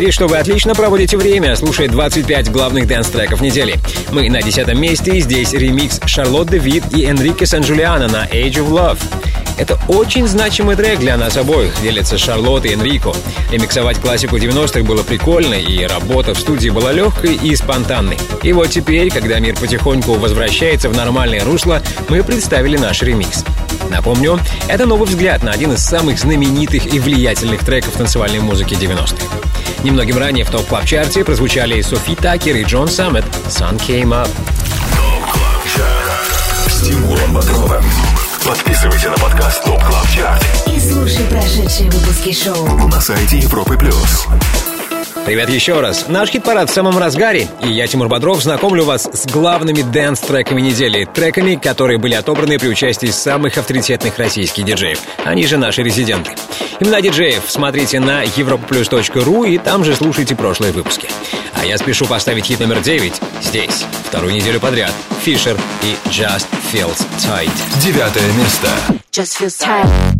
верить, 0.00 0.12
что 0.12 0.26
вы 0.26 0.36
отлично 0.36 0.74
проводите 0.74 1.16
время, 1.16 1.56
слушая 1.56 1.88
25 1.88 2.50
главных 2.50 2.86
дэнс-треков 2.86 3.40
недели. 3.40 3.76
Мы 4.12 4.28
на 4.28 4.42
десятом 4.42 4.78
месте, 4.78 5.16
и 5.16 5.20
здесь 5.20 5.54
ремикс 5.54 6.00
Charlotte 6.04 6.50
de 6.50 6.60
Witte 6.60 6.84
и 6.92 7.04
Enrico 7.04 7.46
Sangiuliano 7.46 8.06
на 8.08 8.26
Age 8.26 8.56
of 8.56 8.68
Love. 8.68 8.98
Это 9.58 9.78
очень 9.88 10.28
значимый 10.28 10.76
трек 10.76 10.98
для 10.98 11.16
нас 11.16 11.38
обоих, 11.38 11.72
делятся 11.80 12.18
Шарлотт 12.18 12.66
и 12.66 12.74
Энрико. 12.74 13.14
Ремиксовать 13.50 13.98
классику 13.98 14.36
90-х 14.36 14.82
было 14.82 15.02
прикольно, 15.02 15.54
и 15.54 15.86
работа 15.86 16.34
в 16.34 16.38
студии 16.38 16.68
была 16.68 16.92
легкой 16.92 17.34
и 17.34 17.56
спонтанной. 17.56 18.18
И 18.42 18.52
вот 18.52 18.68
теперь, 18.68 19.10
когда 19.10 19.38
мир 19.38 19.56
потихоньку 19.58 20.12
возвращается 20.14 20.90
в 20.90 20.94
нормальное 20.94 21.42
русло, 21.42 21.80
мы 22.10 22.22
представили 22.22 22.76
наш 22.76 23.02
ремикс. 23.02 23.44
Напомню, 23.90 24.38
это 24.68 24.84
новый 24.84 25.08
взгляд 25.08 25.42
на 25.42 25.52
один 25.52 25.72
из 25.72 25.82
самых 25.82 26.18
знаменитых 26.18 26.92
и 26.92 26.98
влиятельных 26.98 27.64
треков 27.64 27.94
танцевальной 27.94 28.40
музыки 28.40 28.74
90-х. 28.74 29.25
Немногим 29.86 30.18
ранее 30.18 30.44
в 30.44 30.50
топ-клаб-чарте 30.50 31.24
прозвучали 31.24 31.80
Sofi 31.80 32.16
Tukker 32.16 32.56
и 32.56 32.64
John 32.64 32.88
Summit 32.88 33.24
«Sun 33.46 33.78
Came 33.78 34.08
Up». 34.08 34.28
С 36.68 36.80
Тимуром 36.80 37.32
Бодровым. 37.32 37.84
Подписывайся 38.44 39.10
на 39.10 39.16
подкаст 39.16 39.62
ТОП 39.62 39.80
Клаб 39.84 40.08
Чарт 40.08 40.44
И 40.66 40.80
слушай 40.80 41.24
прошедшие 41.26 41.88
выпуски 41.88 42.32
шоу. 42.32 42.66
на 42.88 43.00
сайте 43.00 43.38
Европы 43.38 43.78
плюс. 43.78 44.26
Привет 45.26 45.48
еще 45.50 45.80
раз. 45.80 46.06
Наш 46.06 46.30
хит-парад 46.30 46.70
в 46.70 46.72
самом 46.72 46.96
разгаре, 46.98 47.48
и 47.60 47.68
я, 47.68 47.88
Тимур 47.88 48.06
Бодров, 48.06 48.40
знакомлю 48.40 48.84
вас 48.84 49.08
с 49.12 49.26
главными 49.26 49.82
дэнс-треками 49.82 50.60
недели. 50.60 51.04
Треками, 51.04 51.56
которые 51.56 51.98
были 51.98 52.14
отобраны 52.14 52.60
при 52.60 52.68
участии 52.68 53.08
самых 53.08 53.58
авторитетных 53.58 54.18
российских 54.18 54.64
диджеев. 54.64 55.00
Они 55.24 55.44
же 55.44 55.56
наши 55.56 55.82
резиденты. 55.82 56.30
Имена 56.78 57.00
диджеев 57.00 57.42
смотрите 57.48 57.98
на 57.98 58.22
europaplus.ru 58.24 59.48
и 59.48 59.58
там 59.58 59.84
же 59.84 59.96
слушайте 59.96 60.36
прошлые 60.36 60.72
выпуски. 60.72 61.08
А 61.54 61.66
я 61.66 61.76
спешу 61.76 62.06
поставить 62.06 62.44
хит 62.44 62.60
номер 62.60 62.80
9 62.80 63.14
здесь, 63.42 63.84
вторую 64.04 64.32
неделю 64.32 64.60
подряд. 64.60 64.92
Фишер 65.24 65.58
и 65.82 65.96
Just 66.08 66.46
Feels 66.72 67.04
Tight. 67.18 67.50
Девятое 67.82 68.32
место. 68.34 68.68
Just 69.10 69.40
feels 69.40 69.58
tight. 69.58 70.15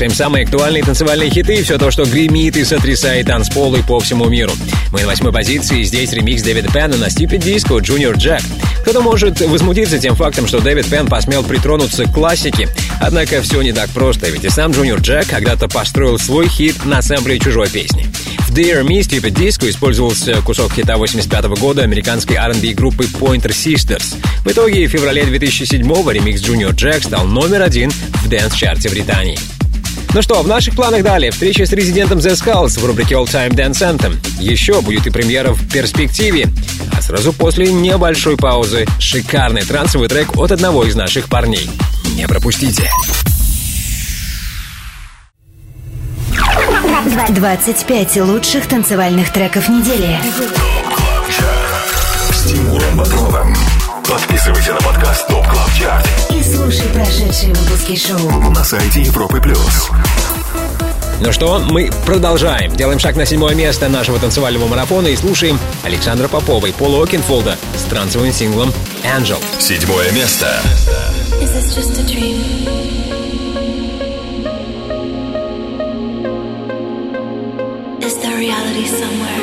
Слушаем 0.00 0.16
самые 0.16 0.44
актуальные 0.44 0.82
танцевальные 0.82 1.28
хиты 1.28 1.56
и 1.56 1.62
все 1.62 1.76
то, 1.76 1.90
что 1.90 2.06
гремит 2.06 2.56
и 2.56 2.64
сотрясает 2.64 3.26
танцполы 3.26 3.82
по 3.82 4.00
всему 4.00 4.30
миру. 4.30 4.50
Мы 4.92 5.02
на 5.02 5.08
восьмой 5.08 5.30
позиции, 5.30 5.82
здесь 5.82 6.14
ремикс 6.14 6.42
David 6.42 6.72
Penn 6.72 6.96
на 6.96 7.08
Stupid 7.08 7.40
Disco 7.40 7.78
Junior 7.80 8.14
Jack. 8.14 8.42
Кто-то 8.80 9.02
может 9.02 9.42
возмутиться 9.42 9.98
тем 9.98 10.16
фактом, 10.16 10.46
что 10.46 10.60
David 10.60 10.86
Penn 10.86 11.06
посмел 11.06 11.44
притронуться 11.44 12.04
к 12.04 12.14
классике. 12.14 12.70
Однако 12.98 13.42
все 13.42 13.60
не 13.60 13.74
так 13.74 13.90
просто, 13.90 14.30
ведь 14.30 14.42
и 14.42 14.48
сам 14.48 14.70
Junior 14.70 15.02
Jack 15.02 15.26
когда-то 15.28 15.68
построил 15.68 16.18
свой 16.18 16.48
хит 16.48 16.86
на 16.86 17.02
сэмпле 17.02 17.38
чужой 17.38 17.68
песни. 17.68 18.06
В 18.48 18.54
Dare 18.54 18.82
Me 18.82 19.00
Stupid 19.00 19.34
Disco 19.34 19.68
использовался 19.68 20.40
кусок 20.40 20.72
хита 20.72 20.96
85 20.96 21.44
года 21.60 21.82
американской 21.82 22.36
R&B 22.36 22.72
группы 22.72 23.04
Pointer 23.04 23.50
Sisters. 23.50 24.14
В 24.46 24.50
итоге 24.50 24.86
в 24.86 24.90
феврале 24.90 25.24
2007-го 25.24 26.10
ремикс 26.10 26.40
Junior 26.40 26.70
Jack 26.70 27.02
стал 27.02 27.26
номер 27.26 27.60
один 27.60 27.90
в 27.90 28.28
дэнс-чарте 28.30 28.88
Британии. 28.88 29.38
Ну 30.12 30.22
что, 30.22 30.42
в 30.42 30.48
наших 30.48 30.74
планах 30.74 31.04
далее 31.04 31.30
встреча 31.30 31.64
с 31.64 31.72
резидентом 31.72 32.18
The 32.18 32.32
Skulls 32.32 32.80
в 32.80 32.84
рубрике 32.84 33.14
All 33.14 33.26
Time 33.26 33.50
Dance 33.50 33.80
Anthem. 33.80 34.16
Еще 34.40 34.80
будет 34.80 35.06
и 35.06 35.10
премьера 35.10 35.52
в 35.52 35.68
перспективе. 35.70 36.48
А 36.92 37.00
сразу 37.00 37.32
после 37.32 37.72
небольшой 37.72 38.36
паузы 38.36 38.86
шикарный 38.98 39.62
трансовый 39.62 40.08
трек 40.08 40.36
от 40.36 40.50
одного 40.50 40.84
из 40.84 40.96
наших 40.96 41.28
парней. 41.28 41.70
Не 42.16 42.26
пропустите. 42.26 42.90
25 47.28 48.16
лучших 48.22 48.66
танцевальных 48.66 49.32
треков 49.32 49.68
недели. 49.68 50.18
С 52.32 52.44
Тимуром 52.46 52.96
Бодровым. 52.96 53.54
Подписывайся 54.08 54.72
на 54.72 54.80
подкаст 54.80 55.28
И 55.28 55.32
слушай 55.32 55.89
выпуски 57.90 57.96
шоу. 57.96 58.50
на 58.50 58.64
сайте 58.64 59.02
Европы 59.02 59.40
Плюс. 59.40 59.90
Ну 61.20 61.32
что, 61.32 61.58
мы 61.58 61.90
продолжаем. 62.06 62.74
Делаем 62.74 62.98
шаг 62.98 63.16
на 63.16 63.26
седьмое 63.26 63.54
место 63.54 63.88
нашего 63.88 64.18
танцевального 64.18 64.66
марафона 64.68 65.08
и 65.08 65.16
слушаем 65.16 65.58
Александра 65.82 66.28
Попова 66.28 66.66
и 66.66 66.72
Пола 66.72 67.04
Окенфолда 67.04 67.58
с 67.76 67.82
трансовым 67.84 68.32
синглом 68.32 68.72
«Angel». 69.02 69.38
Седьмое 69.58 70.10
место. 70.12 70.46
Is 71.40 71.52
this 71.52 71.74
just 71.74 71.98
a 71.98 72.06
dream? 72.06 72.38
Is 78.00 78.16
there 78.22 78.36
reality 78.38 78.86
somewhere? 78.86 79.40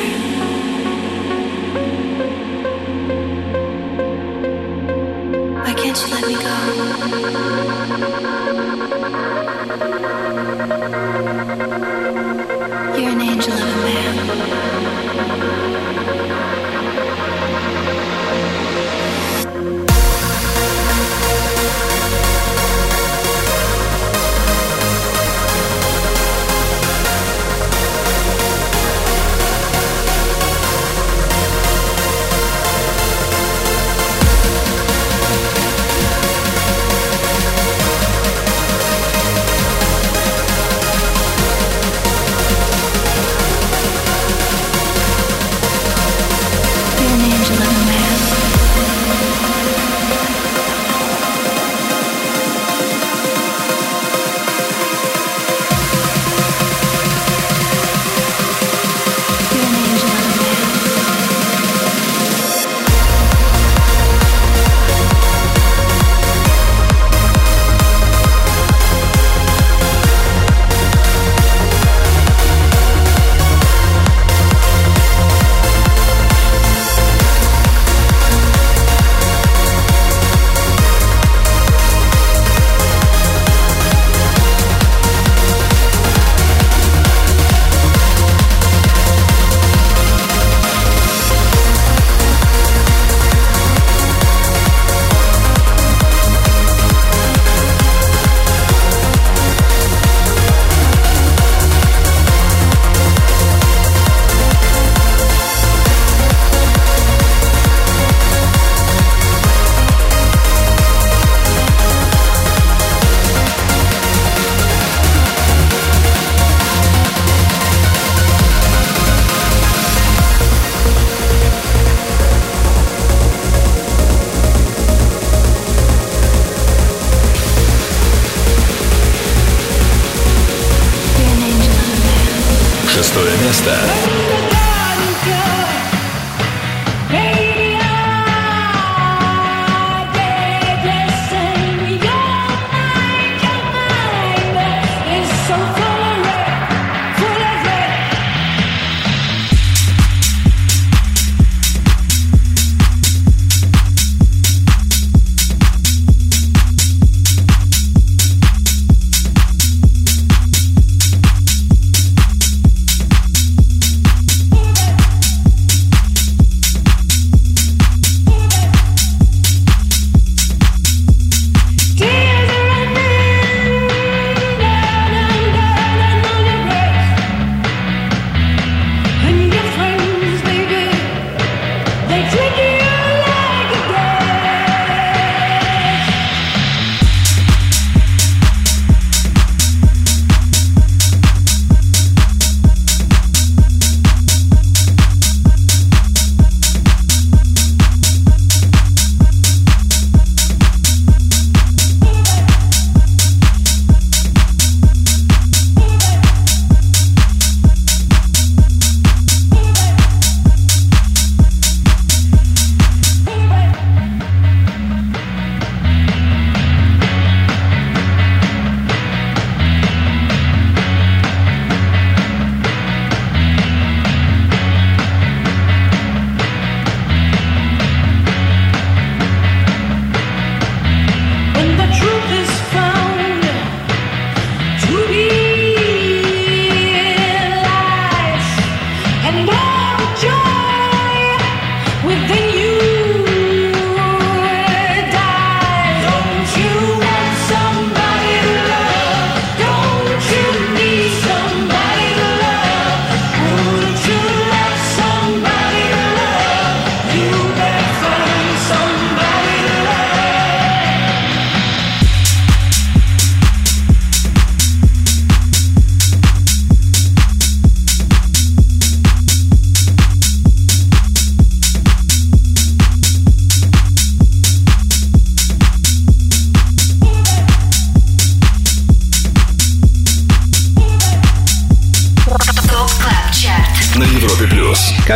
Why 5.62 5.74
can't 5.74 5.96
you 5.96 6.08
let 6.14 6.26
me 6.26 6.34
go? 6.34 7.67
You're 10.68 10.76
an 13.08 13.20
angel 13.22 13.54
of 13.54 13.60
a 13.60 13.76
man. 13.84 14.37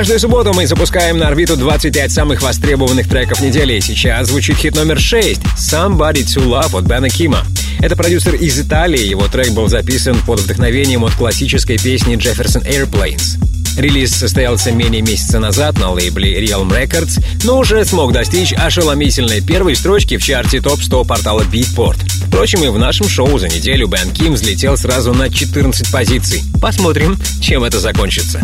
Каждую 0.03 0.19
субботу 0.19 0.53
мы 0.53 0.66
запускаем 0.66 1.16
на 1.16 1.29
орбиту 1.29 1.57
25 1.57 2.11
самых 2.11 2.43
востребованных 2.43 3.09
треков 3.09 3.41
недели. 3.41 3.79
Сейчас 3.79 4.27
звучит 4.27 4.57
хит 4.57 4.74
номер 4.74 4.99
6 4.99 5.41
«Somebody 5.57 6.24
to 6.24 6.45
Love» 6.45 6.77
от 6.77 6.87
Бена 6.87 7.09
Кима. 7.09 7.47
Это 7.79 7.95
продюсер 7.95 8.35
из 8.35 8.59
Италии. 8.59 8.99
Его 8.99 9.29
трек 9.29 9.51
был 9.51 9.69
записан 9.69 10.16
под 10.27 10.41
вдохновением 10.41 11.05
от 11.05 11.12
классической 11.12 11.79
песни 11.79 12.16
Jefferson 12.16 12.66
Airplanes. 12.66 13.39
Релиз 13.79 14.11
состоялся 14.12 14.73
менее 14.73 15.03
месяца 15.03 15.39
назад 15.39 15.79
на 15.79 15.93
лейбле 15.93 16.45
Realm 16.45 16.69
Records, 16.69 17.24
но 17.45 17.59
уже 17.59 17.85
смог 17.85 18.12
достичь 18.12 18.53
ошеломительной 18.53 19.41
первой 19.41 19.77
строчки 19.77 20.16
в 20.16 20.24
чарте 20.24 20.61
топ-100 20.61 21.07
портала 21.07 21.43
Beatport. 21.43 21.99
Впрочем, 22.27 22.65
и 22.65 22.69
в 22.69 22.79
нашем 22.79 23.09
шоу 23.09 23.39
за 23.39 23.49
неделю 23.49 23.87
Бен 23.87 24.11
Ким 24.11 24.33
взлетел 24.33 24.77
сразу 24.77 25.15
на 25.15 25.31
14 25.31 25.93
позиций. 25.93 26.43
Посмотрим, 26.61 27.16
чем 27.41 27.62
это 27.62 27.79
закончится. 27.79 28.43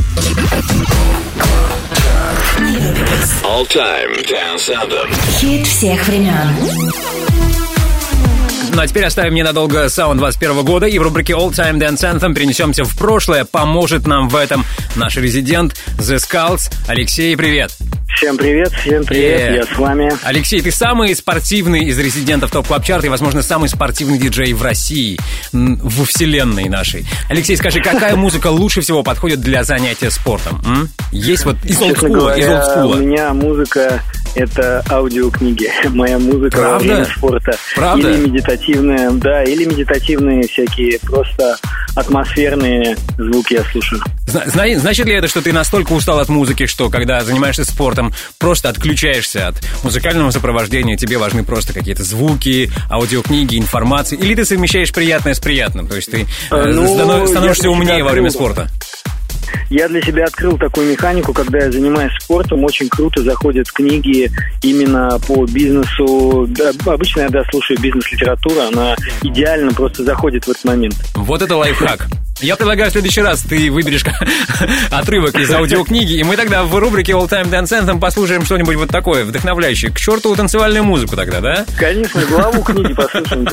All 2.58 3.64
Time 3.68 4.16
Dance 4.26 4.68
Anthem. 4.68 5.38
Хит 5.38 5.64
всех 5.64 6.08
времен. 6.08 6.48
Ну 8.74 8.80
а 8.80 8.86
теперь 8.86 9.04
оставим 9.04 9.34
ненадолго 9.34 9.88
саунд 9.88 10.18
21 10.18 10.64
года 10.64 10.86
и 10.86 10.98
в 10.98 11.02
рубрике 11.02 11.34
All 11.34 11.50
Time 11.50 11.78
Dance 11.78 12.02
Anthem 12.02 12.34
перенесемся 12.34 12.82
в 12.82 12.96
прошлое. 12.96 13.44
Поможет 13.44 14.08
нам 14.08 14.28
в 14.28 14.34
этом 14.34 14.64
наш 14.96 15.16
резидент 15.16 15.76
The 15.98 16.16
Skulls. 16.16 16.72
Алексей, 16.88 17.36
привет! 17.36 17.77
Всем 18.18 18.36
привет, 18.36 18.72
всем 18.72 19.04
привет, 19.04 19.46
Привет. 19.46 19.68
я 19.68 19.74
с 19.76 19.78
вами. 19.78 20.12
Алексей, 20.24 20.60
ты 20.60 20.72
самый 20.72 21.14
спортивный 21.14 21.84
из 21.84 21.96
резидентов 22.00 22.50
топ 22.50 22.66
клаб 22.66 22.84
чарта 22.84 23.06
и, 23.06 23.10
возможно, 23.10 23.42
самый 23.42 23.68
спортивный 23.68 24.18
диджей 24.18 24.54
в 24.54 24.62
России, 24.62 25.16
во 25.52 26.04
вселенной 26.04 26.68
нашей. 26.68 27.06
Алексей, 27.28 27.56
скажи, 27.56 27.80
какая 27.80 28.16
музыка 28.16 28.48
лучше 28.48 28.80
всего 28.80 29.04
подходит 29.04 29.40
для 29.40 29.62
занятия 29.62 30.10
спортом? 30.10 30.60
м? 30.66 30.88
Есть 31.12 31.44
вот 31.44 31.64
из 31.64 31.80
олдскула, 31.80 32.36
из 32.36 32.44
говоря, 32.44 32.50
у 32.50 32.56
олдскула. 32.56 32.96
меня 32.96 33.32
музыка— 33.34 34.02
это 34.34 34.84
аудиокниги. 34.90 35.68
Моя 35.90 36.18
музыка 36.18 36.56
во 36.56 36.62
Правда? 36.62 36.78
время 36.84 37.04
спорта. 37.06 37.52
Правда? 37.74 38.10
Или 38.12 38.26
медитативные, 38.28 39.10
да, 39.12 39.42
или 39.44 39.64
медитативные 39.64 40.46
всякие 40.48 40.98
просто 41.00 41.56
атмосферные 41.94 42.96
звуки 43.16 43.54
я 43.54 43.64
слушаю. 43.72 44.00
Зна- 44.26 44.44
зна- 44.46 44.78
Значит 44.78 45.06
ли 45.06 45.14
это, 45.14 45.26
что 45.28 45.40
ты 45.42 45.52
настолько 45.52 45.92
устал 45.92 46.18
от 46.20 46.28
музыки, 46.28 46.66
что 46.66 46.90
когда 46.90 47.20
занимаешься 47.24 47.64
спортом, 47.64 48.12
просто 48.38 48.68
отключаешься 48.68 49.48
от 49.48 49.56
музыкального 49.82 50.30
сопровождения, 50.30 50.96
тебе 50.96 51.18
важны 51.18 51.44
просто 51.44 51.72
какие-то 51.72 52.04
звуки, 52.04 52.70
аудиокниги, 52.90 53.58
информация, 53.58 54.18
или 54.18 54.34
ты 54.34 54.44
совмещаешь 54.44 54.92
приятное 54.92 55.34
с 55.34 55.40
приятным, 55.40 55.86
то 55.88 55.96
есть 55.96 56.10
ты 56.10 56.22
э, 56.50 56.56
Э, 56.56 56.72
ну, 56.72 57.26
становишься 57.26 57.68
умнее 57.70 58.02
во 58.04 58.10
время 58.10 58.30
спорта? 58.30 58.68
Я 59.70 59.88
для 59.88 60.02
себя 60.02 60.24
открыл 60.24 60.56
такую 60.58 60.90
механику, 60.90 61.32
когда 61.32 61.58
я 61.58 61.72
занимаюсь 61.72 62.12
спортом, 62.20 62.64
очень 62.64 62.88
круто 62.88 63.22
заходят 63.22 63.70
книги 63.70 64.30
именно 64.62 65.18
по 65.26 65.44
бизнесу. 65.46 66.46
Да, 66.48 66.70
обычно 66.92 67.22
я 67.22 67.28
да, 67.28 67.42
слушаю 67.50 67.78
бизнес-литературу, 67.80 68.60
она 68.60 68.96
идеально 69.22 69.72
просто 69.72 70.04
заходит 70.04 70.46
в 70.46 70.50
этот 70.50 70.64
момент. 70.64 70.96
Вот 71.14 71.42
это 71.42 71.56
лайфхак. 71.56 72.08
Я 72.40 72.56
предлагаю 72.56 72.88
в 72.90 72.92
следующий 72.92 73.20
раз 73.20 73.42
ты 73.42 73.70
выберешь 73.70 74.04
отрывок 74.90 75.34
из 75.38 75.50
аудиокниги, 75.50 76.14
и 76.14 76.22
мы 76.22 76.36
тогда 76.36 76.62
в 76.62 76.74
рубрике 76.78 77.12
All 77.12 77.28
Time 77.28 77.50
Dance 77.50 77.80
Anthem 77.80 77.98
послушаем 77.98 78.44
что-нибудь 78.44 78.76
вот 78.76 78.88
такое, 78.90 79.24
вдохновляющее. 79.24 79.90
К 79.90 79.98
черту 79.98 80.34
танцевальную 80.36 80.84
музыку 80.84 81.16
тогда, 81.16 81.40
да? 81.40 81.66
Конечно, 81.76 82.22
главу 82.26 82.62
книги 82.62 82.94
послушаем. 82.94 83.48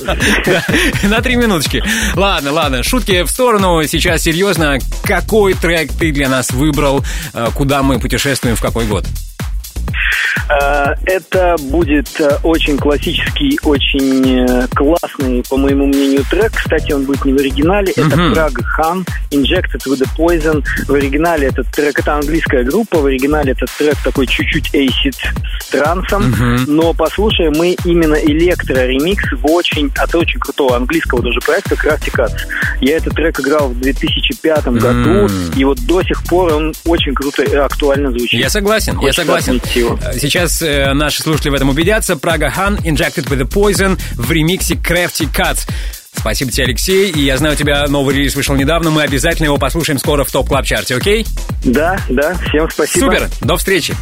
На 1.10 1.22
три 1.22 1.36
минуточки. 1.36 1.84
Ладно, 2.16 2.52
ладно, 2.52 2.84
шутки 2.84 3.24
в 3.24 3.30
сторону. 3.30 3.82
Сейчас 3.88 4.22
серьезно. 4.22 4.78
Какой 5.04 5.54
трек 5.56 5.92
ты 5.92 6.12
для 6.12 6.30
нас 6.30 6.52
выбрал? 6.52 7.04
Э, 7.34 7.48
Куда 7.56 7.82
мы 7.82 8.00
путешествуем, 8.00 8.56
в 8.56 8.62
какой 8.62 8.86
год? 8.86 9.06
Э, 10.50 10.94
Это 11.06 11.56
будет 11.70 12.08
э, 12.20 12.38
очень 12.44 12.78
классический, 12.78 13.60
очень 13.64 14.46
э, 14.48 14.68
классный, 14.76 15.44
по 15.50 15.58
моему 15.58 15.88
мнению, 15.88 16.24
трек. 16.30 16.52
Кстати, 16.54 16.92
он 16.92 17.06
будет 17.06 17.26
не 17.26 17.34
в 17.34 17.38
оригинале. 17.38 17.92
Это. 17.96 18.16
Prague 18.16 18.62
Han, 18.80 19.08
Injected 19.32 19.86
with 19.88 20.02
the 20.02 20.08
Poison. 20.18 20.64
В 20.88 20.94
оригинале 20.94 21.48
этот 21.48 21.68
трек, 21.72 22.00
это 22.00 22.16
английская 22.16 22.64
группа, 22.64 23.00
в 23.00 23.06
оригинале 23.06 23.52
этот 23.54 23.70
трек 23.78 23.96
такой 24.04 24.28
чуть-чуть 24.28 24.74
acid 24.74 25.16
с 25.60 25.68
трансом. 25.68 26.34
Но 26.68 26.94
послушаем 26.94 27.54
мы 27.56 27.76
именно 27.86 28.16
электро-ремикс 28.16 29.24
в 29.34 29.46
очень, 29.52 29.92
от 29.98 30.14
очень 30.16 30.40
крутого 30.40 30.76
английского 30.76 31.22
даже 31.22 31.40
проекта 31.40 31.76
Crafty 31.76 32.12
Cuts. 32.16 32.38
Я 32.82 32.98
этот 32.98 33.16
трек 33.16 33.40
играл 33.40 33.70
в 33.70 33.80
2005 33.80 34.66
году, 34.68 35.28
и 35.56 35.64
вот 35.64 35.80
до 35.86 36.04
сих 36.04 36.24
пор 36.26 36.54
он 36.54 36.74
очень 36.86 37.14
круто 37.14 37.44
и 37.44 37.56
актуально 37.56 38.12
звучит. 38.12 38.40
Я 38.40 38.50
согласен, 38.50 39.00
я 39.00 39.14
согласен. 39.14 39.62
его. 39.74 39.95
Сейчас 40.20 40.62
э, 40.62 40.94
наши 40.94 41.22
слушатели 41.22 41.50
в 41.50 41.54
этом 41.54 41.70
убедятся. 41.70 42.16
Прага 42.16 42.50
Хан, 42.50 42.76
Injected 42.78 43.28
with 43.30 43.40
the 43.40 43.50
Poison 43.50 44.00
в 44.16 44.32
ремиксе 44.32 44.76
Crafty 44.76 45.30
Cuts. 45.32 45.68
Спасибо 46.18 46.52
тебе, 46.52 46.66
Алексей. 46.66 47.12
И 47.12 47.22
я 47.22 47.38
знаю, 47.38 47.56
у 47.56 47.58
тебя 47.58 47.86
новый 47.88 48.16
релиз 48.16 48.36
вышел 48.36 48.56
недавно. 48.56 48.90
Мы 48.90 49.04
обязательно 49.04 49.46
его 49.46 49.58
послушаем 49.58 50.00
скоро 50.00 50.24
в 50.24 50.32
топ 50.32 50.48
клаб 50.48 50.66
чарте 50.66 50.96
окей? 50.96 51.26
Да, 51.64 51.98
да, 52.10 52.36
всем 52.48 52.70
спасибо. 52.70 53.06
Супер, 53.06 53.30
до 53.42 53.58
встречи. 53.58 53.96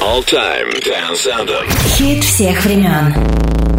All 0.00 0.24
Time. 0.24 0.74
Хит 1.96 2.24
всех 2.24 2.64
времен. 2.64 3.73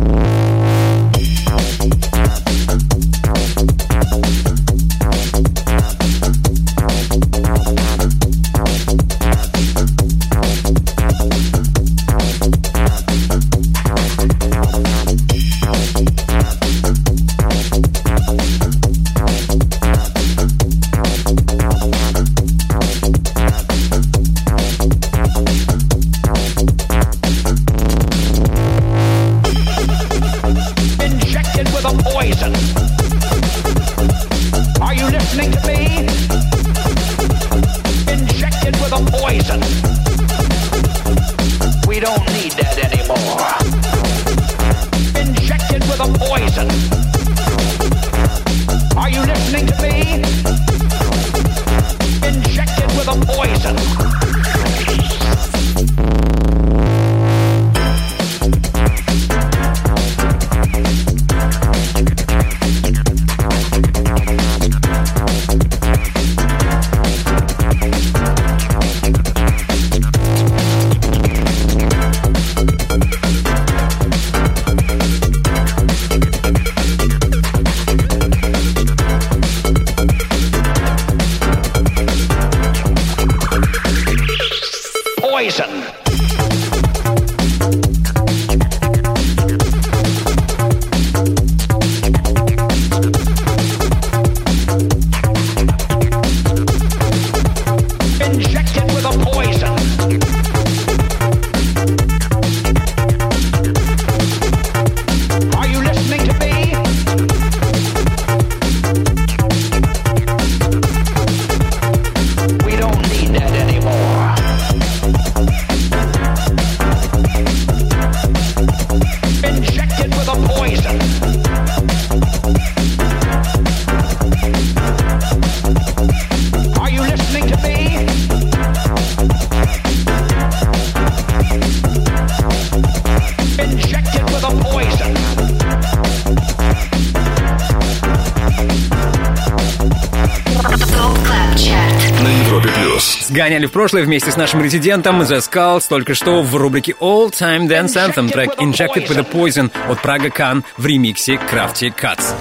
Сгоняли 143.56 143.68
в 143.68 143.72
прошлое 143.72 144.03
вместе 144.03 144.32
с 144.32 144.36
нашим 144.36 144.61
резидентом 144.61 145.22
The 145.22 145.38
Skulls 145.38 145.86
только 145.88 146.14
что 146.14 146.41
в 146.41 146.57
рубрике 146.57 146.94
All 146.99 147.32
Time 147.32 147.69
Dance 147.69 147.95
Anthem 147.95 148.30
трек 148.30 148.49
Injected 148.60 149.07
with 149.07 149.18
a 149.18 149.22
Poison 149.22 149.72
от 149.90 150.02
Прага 150.02 150.30
Кан 150.30 150.65
в 150.76 150.86
ремиксе 150.86 151.36
Crafty 151.36 151.94
Cuts. 151.95 152.34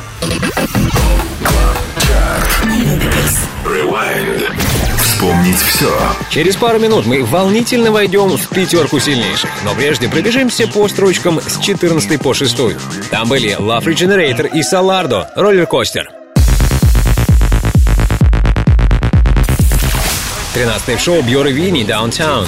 Вспомнить 4.99 5.59
все. 5.59 5.97
Через 6.31 6.57
пару 6.57 6.81
минут 6.81 7.07
мы 7.07 7.23
волнительно 7.23 7.93
войдем 7.93 8.37
в 8.37 8.49
пятерку 8.49 8.99
сильнейших, 8.99 9.51
но 9.65 9.73
прежде 9.77 10.09
пробежимся 10.09 10.67
по 10.67 10.89
строчкам 10.89 11.41
с 11.41 11.61
14 11.61 12.21
по 12.21 12.35
6. 12.35 12.57
Там 13.13 13.29
были 13.29 13.57
Love 13.57 13.85
Regenerator 13.85 14.51
и 14.53 14.63
Solardo, 14.63 15.27
Роллер-костер. 15.37 16.14
13 20.55 21.01
в 21.01 21.03
шоу 21.03 21.21
Byor 21.23 21.49
и 21.49 21.53
Vinne, 21.53 21.85
Downtown. 21.85 22.47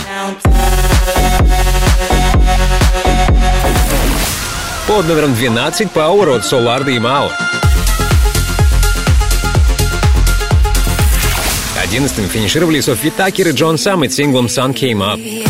Под 4.86 5.08
номером 5.08 5.34
12 5.34 5.88
Power 5.92 6.36
от 6.36 6.44
Solardo 6.44 6.94
и 6.94 7.00
Maur. 7.00 7.28
11 11.82 12.30
финишировали 12.30 12.78
Sofi 12.78 13.10
Tukker 13.10 13.48
и 13.48 13.50
John 13.50 13.76
Summit 13.76 14.07
с 14.07 14.12
синглом 14.12 14.46
Sun 14.46 14.72
Came 14.72 14.98
Up. 14.98 15.46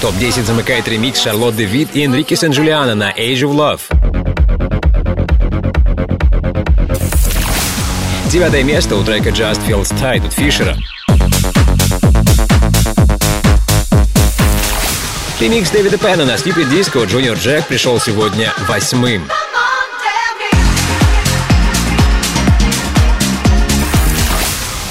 Топ-10 0.00 0.44
замыкает 0.44 0.86
ремикс 0.86 1.20
Charlotte 1.20 1.56
de 1.56 1.65
Witte 1.65 1.88
и 1.94 2.04
Enrico 2.04 2.36
Sangiuliano 2.36 2.94
на 2.94 3.10
Age 3.10 3.40
of 3.40 3.52
Love. 3.52 3.99
Девятое 8.30 8.62
место 8.62 8.94
у 8.94 9.02
трека 9.02 9.30
Just 9.30 9.66
Feels 9.66 9.92
Tight 10.00 10.24
от 10.24 10.32
Фишера. 10.32 10.76
Ремикс 15.40 15.68
Дэвида 15.70 15.98
Пэна 15.98 16.24
на 16.24 16.36
Stupid 16.36 16.70
Disco 16.70 17.04
Junior 17.08 17.36
Джек 17.36 17.66
пришел 17.66 17.98
сегодня 17.98 18.52
восьмым. 18.68 19.28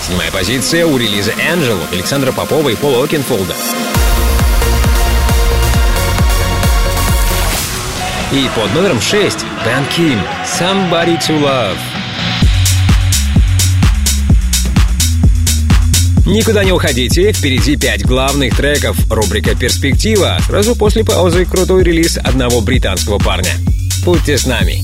Седьмая 0.06 0.32
позиция 0.32 0.86
у 0.86 0.98
релиза 0.98 1.32
Angel 1.32 1.82
от 1.82 1.94
Александра 1.94 2.34
Попова 2.34 2.68
и 2.68 2.76
Пола 2.76 3.06
Окенфолда. 3.06 3.56
И 8.34 8.50
под 8.54 8.74
номером 8.74 9.00
6 9.00 9.46
Бен 9.64 9.86
Ким 9.96 10.20
«Somebody 10.44 11.18
to 11.18 11.40
Love». 11.42 11.78
Никуда 16.30 16.64
не 16.64 16.72
уходите, 16.72 17.32
впереди 17.34 17.76
пять 17.76 18.06
главных 18.06 18.56
треков, 18.56 18.96
рубрика 19.12 19.56
«Перспектива». 19.56 20.38
Сразу 20.46 20.76
после 20.76 21.04
паузы 21.04 21.44
крутой 21.44 21.84
релиз 21.84 22.20
одного 22.24 22.62
британского 22.62 23.18
парня. 23.18 23.52
Будьте 24.06 24.38
с 24.38 24.46
нами. 24.46 24.84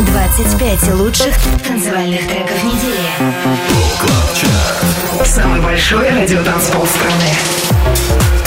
25 0.00 0.94
лучших 0.94 1.36
танцевальных 1.64 2.26
треков 2.26 2.64
недели. 2.64 2.98
Самый 5.24 5.60
большой 5.60 6.10
радиотанцпол 6.10 6.84
страны. 6.84 7.30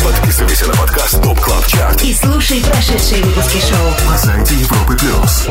Подписывайся 0.04 0.66
на 0.66 0.74
подкаст 0.74 1.24
Топ 1.24 1.40
Клаб 1.40 1.66
Чарт 1.68 2.04
И 2.04 2.14
слушай 2.14 2.62
прошедшие 2.62 3.24
выпуски 3.24 3.60
шоу. 3.60 4.10
на 4.10 4.18
сайте 4.18 4.56
Европы 4.56 4.98
Плюс. 4.98 5.48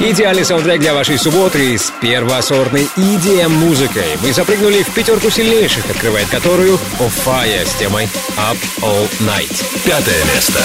Идеальный 0.00 0.44
саундтрек 0.44 0.80
для 0.80 0.94
вашей 0.94 1.16
субботы 1.16 1.78
с 1.78 1.92
первосортной 2.00 2.88
EDM-музыкой. 2.96 4.18
Мы 4.22 4.32
запрыгнули 4.32 4.82
в 4.82 4.90
пятерку 4.92 5.30
сильнейших, 5.30 5.88
открывает 5.88 6.28
которую 6.28 6.78
Fire 6.98 7.64
с 7.64 7.74
темой 7.74 8.08
Up 8.36 8.58
All 8.80 9.08
Night. 9.20 9.64
Пятое 9.84 10.24
место. 10.34 10.60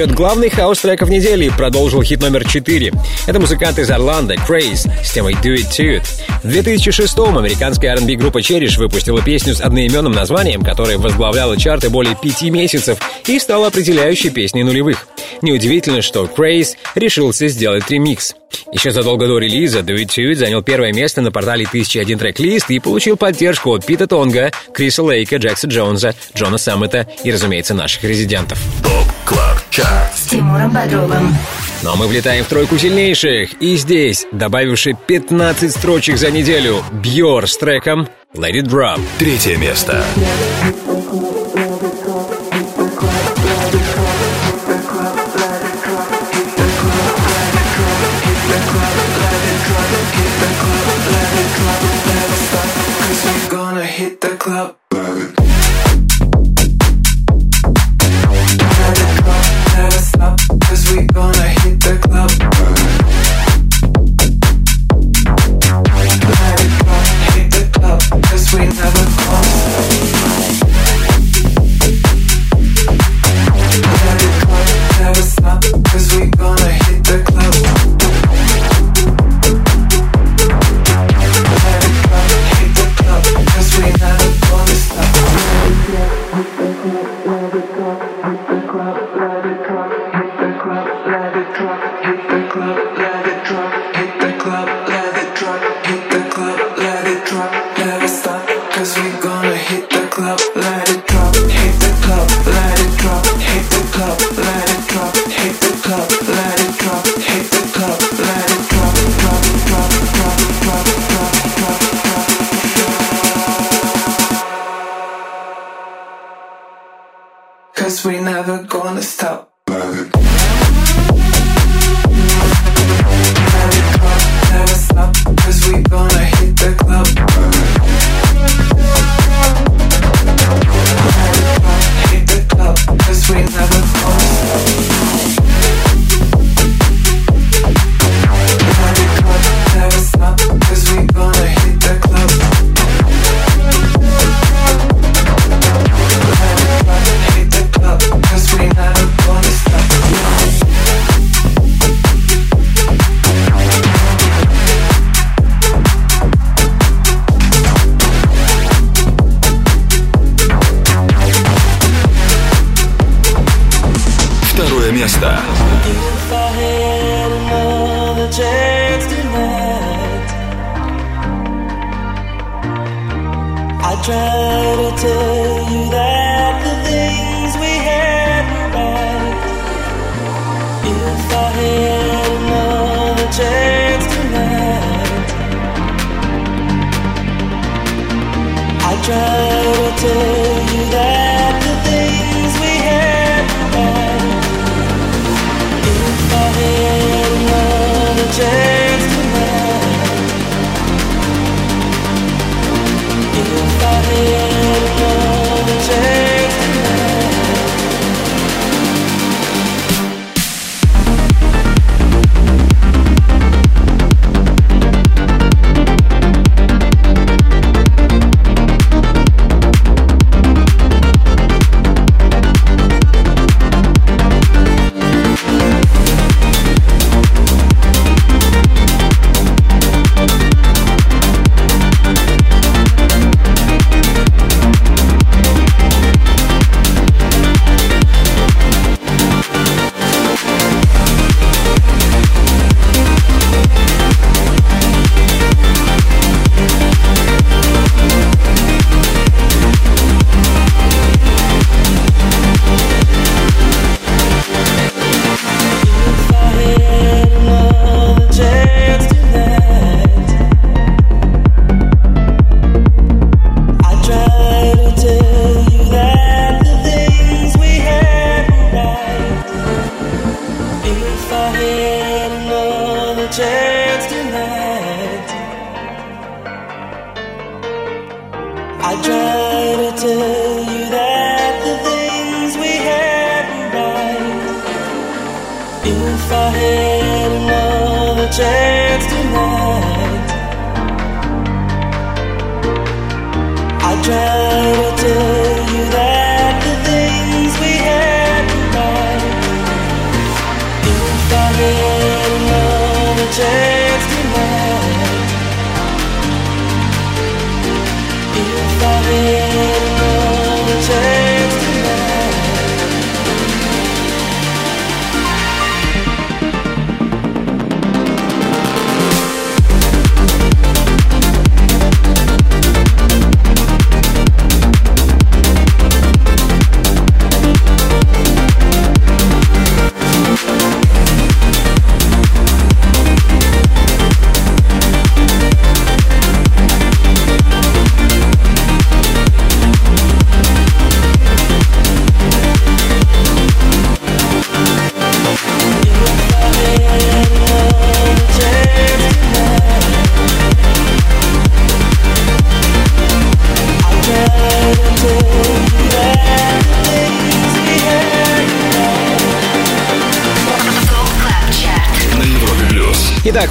зачет 0.00 0.14
главный 0.14 0.48
хаос-треков 0.48 1.10
недели 1.10 1.50
продолжил 1.50 2.02
хит 2.02 2.22
номер 2.22 2.48
4. 2.48 2.92
Это 3.26 3.38
музыкант 3.38 3.78
из 3.78 3.90
Орландо, 3.90 4.34
Craze, 4.34 4.90
с 5.04 5.12
темой 5.12 5.34
Do 5.34 5.54
It 5.54 5.68
To 5.72 6.00
It. 6.00 6.04
В 6.42 6.48
2006-м 6.48 7.36
американская 7.36 7.92
R&B 7.92 8.14
группа 8.14 8.38
Cherish 8.38 8.78
выпустила 8.78 9.20
песню 9.20 9.54
с 9.54 9.60
одноименным 9.60 10.12
названием, 10.12 10.62
которая 10.62 10.96
возглавляла 10.96 11.58
чарты 11.58 11.90
более 11.90 12.16
пяти 12.16 12.48
месяцев 12.48 12.98
и 13.26 13.38
стала 13.38 13.66
определяющей 13.66 14.30
песней 14.30 14.64
нулевых. 14.64 15.06
Неудивительно, 15.42 16.00
что 16.00 16.24
Craze 16.24 16.76
решился 16.94 17.48
сделать 17.48 17.90
ремикс. 17.90 18.34
Еще 18.72 18.92
задолго 18.92 19.26
до 19.26 19.38
релиза 19.38 19.80
Do 19.80 19.96
It 19.96 20.06
To 20.06 20.32
It 20.32 20.36
занял 20.36 20.62
первое 20.62 20.94
место 20.94 21.20
на 21.20 21.30
портале 21.30 21.66
1001 21.66 22.18
трек-лист 22.18 22.70
и 22.70 22.78
получил 22.78 23.18
поддержку 23.18 23.74
от 23.74 23.84
Пита 23.84 24.06
Тонга, 24.06 24.50
Криса 24.72 25.02
Лейка, 25.02 25.36
Джекса 25.36 25.66
Джонса, 25.66 26.14
Джона 26.34 26.56
Саммета 26.56 27.06
и, 27.22 27.30
разумеется, 27.30 27.74
наших 27.74 28.02
резидентов. 28.04 28.58
Топ-класс 28.82 29.49
Чарт 29.70 30.16
с 30.16 30.26
Тимуром 30.26 30.72
Бодровым. 30.72 31.34
Но 31.82 31.96
мы 31.96 32.06
влетаем 32.08 32.44
в 32.44 32.48
тройку 32.48 32.76
сильнейших. 32.76 33.54
И 33.62 33.76
здесь, 33.76 34.26
добавивший 34.32 34.94
15 34.94 35.72
строчек 35.72 36.16
за 36.18 36.30
неделю, 36.30 36.82
Бьор 36.92 37.48
с 37.48 37.56
треком 37.56 38.08
«Let 38.34 38.62
drop». 38.64 39.00
Третье 39.18 39.56
место. 39.56 40.04
Третье 40.14 40.76
место. 40.76 40.89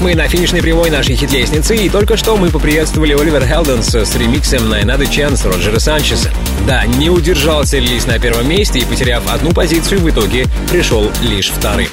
Мы 0.09 0.15
на 0.15 0.27
финишной 0.27 0.63
прямой 0.63 0.89
нашей 0.89 1.15
хит-лестницы, 1.15 1.75
и 1.75 1.87
только 1.87 2.17
что 2.17 2.35
мы 2.35 2.49
поприветствовали 2.49 3.13
Оливер 3.13 3.45
Хелденс 3.45 3.93
с 3.93 4.15
ремиксом 4.15 4.67
на 4.67 4.81
Another 4.81 5.07
Chance 5.07 5.47
Роджера 5.47 5.77
Санчеса. 5.77 6.31
Да, 6.65 6.83
не 6.87 7.11
удержался 7.11 7.77
релиз 7.77 8.07
на 8.07 8.17
первом 8.17 8.49
месте 8.49 8.79
и, 8.79 8.85
потеряв 8.85 9.31
одну 9.31 9.51
позицию, 9.51 9.99
в 9.99 10.09
итоге 10.09 10.47
пришел 10.71 11.11
лишь 11.21 11.51
вторым. 11.51 11.89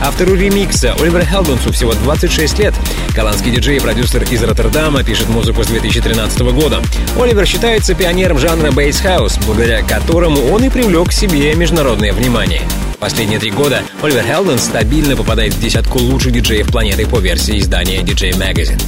Автору 0.00 0.36
ремикса 0.36 0.94
Оливер 1.00 1.24
Хелденсу 1.24 1.72
всего 1.72 1.94
26 1.94 2.58
лет. 2.60 2.74
Голландский 3.16 3.50
диджей 3.50 3.78
и 3.78 3.80
продюсер 3.80 4.22
из 4.22 4.40
Роттердама 4.40 5.02
пишет 5.02 5.28
музыку 5.28 5.64
с 5.64 5.66
2013 5.66 6.38
года. 6.52 6.80
Оливер 7.20 7.44
считается 7.44 7.96
пионером 7.96 8.38
жанра 8.38 8.70
бейс-хаус, 8.70 9.36
благодаря 9.46 9.82
которому 9.82 10.52
он 10.52 10.62
и 10.62 10.68
привлек 10.68 11.08
к 11.08 11.12
себе 11.12 11.52
международное 11.56 12.12
внимание. 12.12 12.62
Последние 13.00 13.38
три 13.38 13.50
года 13.52 13.82
Оливер 14.02 14.24
Хелден 14.24 14.58
стабильно 14.58 15.16
попадает 15.16 15.54
в 15.54 15.60
десятку 15.60 15.98
лучших 16.00 16.32
диджеев 16.32 16.66
планеты 16.68 17.06
по 17.06 17.20
версии 17.20 17.60
издания 17.60 18.00
DJ 18.00 18.32
Magazine. 18.32 18.80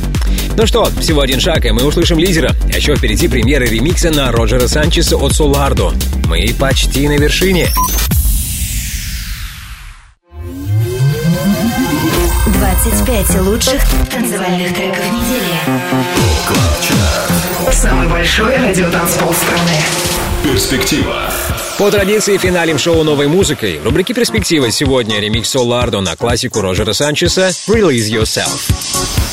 Ну 0.57 0.67
что, 0.67 0.87
всего 1.01 1.21
один 1.21 1.39
шаг, 1.39 1.65
и 1.65 1.71
мы 1.71 1.85
услышим 1.85 2.19
лидера. 2.19 2.55
А 2.73 2.77
еще 2.77 2.97
впереди 2.97 3.29
премьеры 3.29 3.67
ремикса 3.67 4.11
на 4.11 4.33
Роджера 4.33 4.67
Санчеса 4.67 5.17
от 5.17 5.33
Солардо. 5.33 5.93
Мы 6.27 6.53
почти 6.59 7.09
на 7.09 7.19
вершине. 7.19 7.69
25 12.91 13.41
лучших 13.43 13.81
танцевальных 14.11 14.75
треков 14.75 15.05
недели. 15.13 15.55
Самый 17.73 18.09
большой 18.09 18.57
радиотанцпол 18.57 19.33
страны. 19.33 20.10
Перспектива. 20.61 21.33
По 21.79 21.91
традиции 21.91 22.37
финалем 22.37 22.77
шоу 22.77 23.03
новой 23.03 23.29
музыкой. 23.29 23.79
В 23.79 23.85
рубрике 23.85 24.13
«Перспектива» 24.13 24.71
сегодня 24.71 25.19
ремикс 25.19 25.49
Солардо 25.49 26.03
на 26.03 26.17
классику 26.17 26.61
Роджера 26.61 26.93
Санчеса 26.93 27.49
«Release 27.67 28.11
Yourself». 28.11 29.30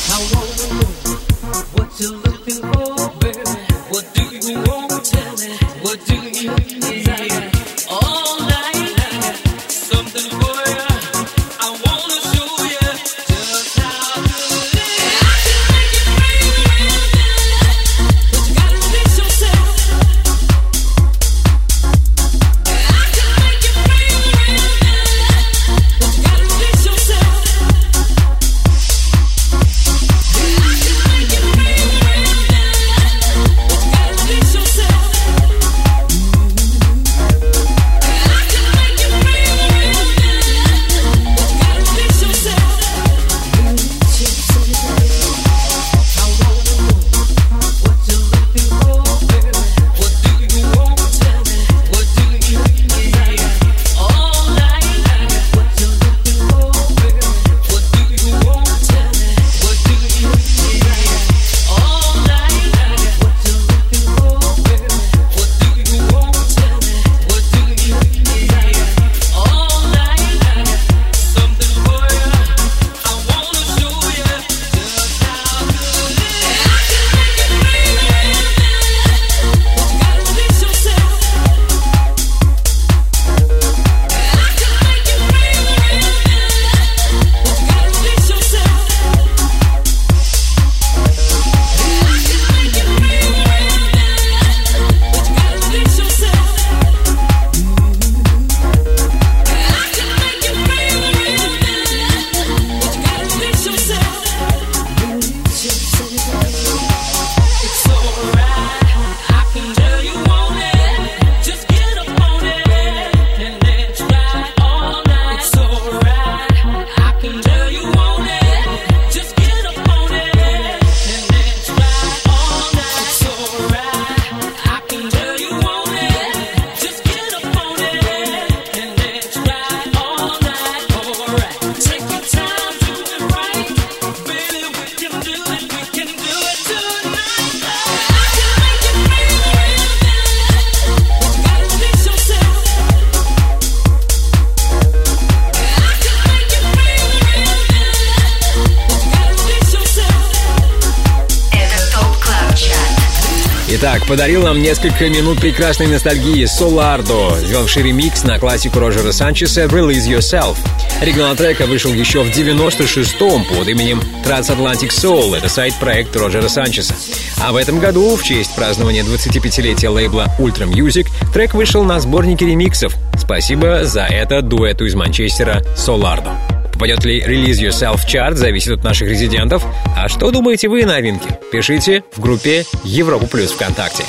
Подарил 154.08 154.42
нам 154.42 154.62
несколько 154.62 155.10
минут 155.10 155.38
прекрасной 155.38 155.86
ностальгии 155.86 156.46
Солардо, 156.46 157.38
сделавший 157.40 157.82
ремикс 157.82 158.24
на 158.24 158.38
классику 158.38 158.80
Роджера 158.80 159.12
Санчеса 159.12 159.64
«Release 159.64 160.08
Yourself». 160.08 160.56
Оригинал 161.02 161.36
трека 161.36 161.66
вышел 161.66 161.92
еще 161.92 162.22
в 162.22 162.28
96-м 162.28 163.44
под 163.44 163.68
именем 163.68 164.00
Transatlantic 164.24 164.88
Soul. 164.88 165.36
Это 165.36 165.50
сайт-проект 165.50 166.16
Роджера 166.16 166.48
Санчеса. 166.48 166.94
А 167.38 167.52
в 167.52 167.56
этом 167.56 167.80
году, 167.80 168.16
в 168.16 168.22
честь 168.22 168.54
празднования 168.56 169.04
25-летия 169.04 169.90
лейбла 169.90 170.26
Ultra 170.38 170.66
Music, 170.66 171.06
трек 171.34 171.52
вышел 171.52 171.84
на 171.84 172.00
сборнике 172.00 172.46
ремиксов. 172.46 172.94
Спасибо 173.18 173.84
за 173.84 174.04
это 174.04 174.40
дуэту 174.40 174.86
из 174.86 174.94
Манчестера 174.94 175.62
Солардо. 175.76 176.32
Попадет 176.72 177.04
ли 177.04 177.20
Release 177.20 177.68
Yourself 177.68 177.98
в 177.98 178.06
чарт, 178.08 178.38
зависит 178.38 178.72
от 178.72 178.84
наших 178.84 179.08
резидентов. 179.08 179.64
А 179.94 180.08
что 180.08 180.30
думаете 180.30 180.68
вы, 180.68 180.86
новинки? 180.86 181.37
Пишите 181.50 182.04
в 182.14 182.20
группе 182.20 182.66
Европа 182.84 183.26
Плюс 183.26 183.52
ВКонтакте. 183.52 184.04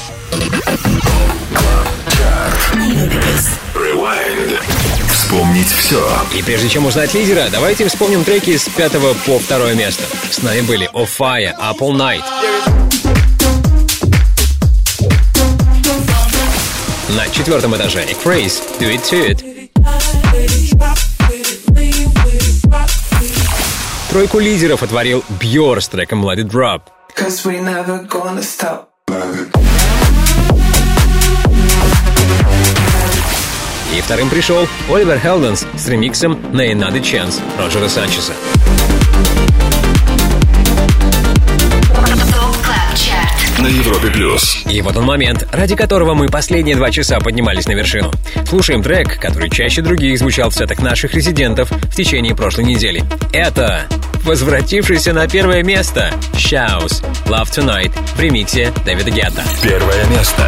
Вспомнить 5.09 5.67
все. 5.67 6.05
И 6.35 6.43
прежде 6.43 6.67
чем 6.67 6.85
узнать 6.85 7.13
лидера, 7.13 7.47
давайте 7.49 7.87
вспомним 7.87 8.25
треки 8.25 8.57
с 8.57 8.67
пятого 8.67 9.13
по 9.25 9.39
второе 9.39 9.73
место. 9.73 10.03
С 10.29 10.41
нами 10.41 10.61
были 10.61 10.89
Off 10.93 11.09
Fire, 11.17 11.53
All 11.57 11.91
Night. 11.91 12.23
На 17.15 17.29
четвертом 17.29 17.73
этаже 17.77 18.05
Craze, 18.23 18.61
Do 18.79 18.93
It 18.93 19.01
To 19.09 19.29
It. 19.29 19.69
Тройку 24.09 24.39
лидеров 24.39 24.83
отворил 24.83 25.23
Бьор 25.41 25.81
с 25.81 25.87
треком 25.87 26.25
Let 26.25 26.37
It 26.37 26.49
Drop. 26.49 26.81
Cause 27.19 27.45
we 27.45 27.59
never 27.59 28.07
gonna 28.07 28.41
stop. 28.41 28.85
И 33.93 33.99
вторым 33.99 34.29
пришел 34.29 34.65
Оливер 34.89 35.19
Хелденс 35.19 35.65
с 35.75 35.87
ремиксом 35.89 36.39
на 36.53 36.71
Another 36.71 37.01
Chance 37.01 37.41
Роджера 37.57 37.89
Санчеса. 37.89 38.31
На 43.57 43.67
Европе 43.67 44.09
плюс. 44.11 44.63
И 44.69 44.81
вот 44.81 44.95
он 44.95 45.03
момент, 45.03 45.45
ради 45.51 45.75
которого 45.75 46.13
мы 46.13 46.29
последние 46.29 46.77
два 46.77 46.89
часа 46.89 47.19
поднимались 47.19 47.67
на 47.67 47.73
вершину. 47.73 48.13
Слушаем 48.47 48.81
трек, 48.81 49.19
который 49.19 49.49
чаще 49.49 49.81
других 49.81 50.17
звучал 50.17 50.51
в 50.51 50.55
сетах 50.55 50.79
наших 50.79 51.13
резидентов 51.13 51.69
в 51.69 51.93
течение 51.93 52.33
прошлой 52.33 52.63
недели. 52.63 53.03
Это 53.33 53.89
возвратившийся 54.23 55.13
на 55.13 55.27
первое 55.27 55.63
место. 55.63 56.11
Shouse 56.33 57.03
Love 57.25 57.49
Tonight 57.49 57.91
в 58.15 58.19
ремиксе 58.19 58.73
Дэвида 58.85 59.11
Гетта. 59.11 59.43
Первое 59.61 60.05
место. 60.05 60.43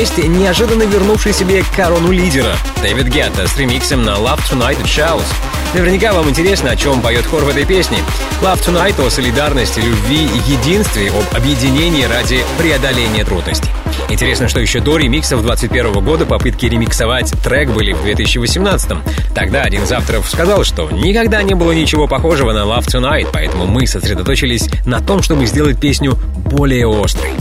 Месте 0.00 0.26
неожиданно 0.26 0.84
вернувший 0.84 1.34
себе 1.34 1.62
корону 1.76 2.10
лидера 2.10 2.56
Дэвид 2.80 3.08
Гетта 3.08 3.46
с 3.46 3.58
ремиксом 3.58 4.02
на 4.02 4.12
Love 4.12 4.40
Tonight 4.50 4.80
от 4.80 4.86
Shouse. 4.86 5.26
Наверняка 5.74 6.14
вам 6.14 6.30
интересно, 6.30 6.70
о 6.70 6.76
чем 6.76 7.02
поет 7.02 7.26
хор 7.26 7.44
в 7.44 7.48
этой 7.50 7.66
песне. 7.66 7.98
Love 8.40 8.66
Tonight 8.66 9.06
о 9.06 9.10
солидарности, 9.10 9.78
любви 9.80 10.24
и 10.24 10.52
единстве, 10.52 11.10
об 11.10 11.36
объединении 11.36 12.04
ради 12.04 12.42
преодоления 12.56 13.26
трудностей. 13.26 13.68
Интересно, 14.08 14.48
что 14.48 14.58
еще 14.60 14.80
до 14.80 14.96
ремиксов 14.96 15.42
21 15.42 15.92
года 16.02 16.24
попытки 16.24 16.64
ремиксовать 16.64 17.34
трек 17.44 17.68
были 17.68 17.92
в 17.92 18.02
2018 18.02 18.92
-м. 18.92 18.98
Тогда 19.34 19.60
один 19.60 19.82
из 19.82 19.92
авторов 19.92 20.26
сказал, 20.30 20.64
что 20.64 20.90
никогда 20.90 21.42
не 21.42 21.54
было 21.54 21.72
ничего 21.72 22.08
похожего 22.08 22.54
на 22.54 22.60
Love 22.60 22.86
Tonight, 22.86 23.28
поэтому 23.30 23.66
мы 23.66 23.86
сосредоточились 23.86 24.70
на 24.86 25.02
том, 25.02 25.22
чтобы 25.22 25.44
сделать 25.44 25.78
песню 25.78 26.16
более 26.36 26.88
острой. 26.88 27.32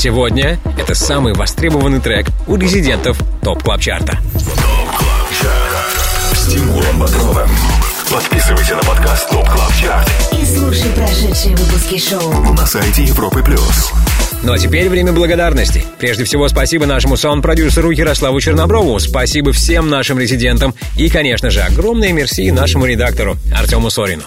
Сегодня 0.00 0.58
это 0.78 0.94
самый 0.94 1.34
востребованный 1.34 2.00
трек 2.00 2.24
у 2.46 2.56
резидентов 2.56 3.18
ТОП 3.42 3.62
Клаб 3.62 3.82
Чарта. 3.82 4.18
С 6.32 6.46
Тимуром 6.46 6.98
Бодровым. 6.98 7.50
Подписывайся 8.10 8.76
на 8.76 8.82
подкаст 8.82 9.28
ТОП 9.28 9.46
Клаб 9.46 9.70
Чарт 9.78 10.10
И 10.40 10.46
слушай 10.46 10.90
прошедшие 10.92 11.54
выпуски 11.54 11.98
шоу. 11.98 12.32
на 12.54 12.64
сайте 12.64 13.04
Европы 13.04 13.42
плюс. 13.42 13.92
Ну 14.42 14.54
а 14.54 14.58
теперь 14.58 14.88
время 14.88 15.12
благодарности. 15.12 15.84
Прежде 15.98 16.24
всего, 16.24 16.48
спасибо 16.48 16.86
нашему 16.86 17.18
саунд-продюсеру 17.18 17.90
Ярославу 17.90 18.40
Черноброву, 18.40 18.98
спасибо 19.00 19.52
всем 19.52 19.90
нашим 19.90 20.18
резидентам 20.18 20.74
и, 20.96 21.10
конечно 21.10 21.50
же, 21.50 21.60
огромное 21.60 22.14
мерси 22.14 22.50
нашему 22.50 22.86
редактору 22.86 23.36
Артему 23.54 23.90
Сорину. 23.90 24.22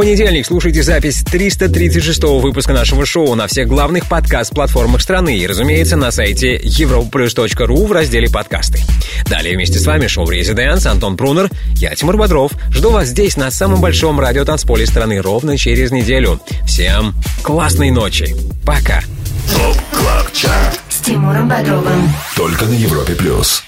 В 0.00 0.02
понедельник 0.02 0.46
слушайте 0.46 0.82
запись 0.82 1.22
336 1.30 2.22
выпуска 2.22 2.72
нашего 2.72 3.04
шоу 3.04 3.34
на 3.34 3.46
всех 3.46 3.68
главных 3.68 4.06
подкаст-платформах 4.06 5.02
страны 5.02 5.36
и, 5.36 5.46
разумеется, 5.46 5.98
на 5.98 6.10
сайте 6.10 6.56
europlus.ru 6.56 7.86
в 7.86 7.92
разделе 7.92 8.30
«Подкасты». 8.30 8.80
Далее 9.26 9.54
вместе 9.54 9.78
с 9.78 9.84
вами 9.84 10.06
шоу 10.06 10.26
«Резиденс», 10.26 10.86
Антон 10.86 11.18
Прунер, 11.18 11.50
я 11.74 11.94
Тимур 11.94 12.16
Бодров. 12.16 12.50
Жду 12.70 12.92
вас 12.92 13.08
здесь, 13.08 13.36
на 13.36 13.50
самом 13.50 13.82
большом 13.82 14.18
радиотанцполе 14.18 14.86
страны, 14.86 15.20
ровно 15.20 15.58
через 15.58 15.90
неделю. 15.90 16.40
Всем 16.66 17.14
классной 17.42 17.90
ночи. 17.90 18.34
Пока. 18.64 19.02
С 20.88 21.00
Тимуром 21.02 21.46
Бодровым. 21.46 22.10
Только 22.36 22.64
на 22.64 22.72
Европе 22.72 23.14
плюс. 23.14 23.62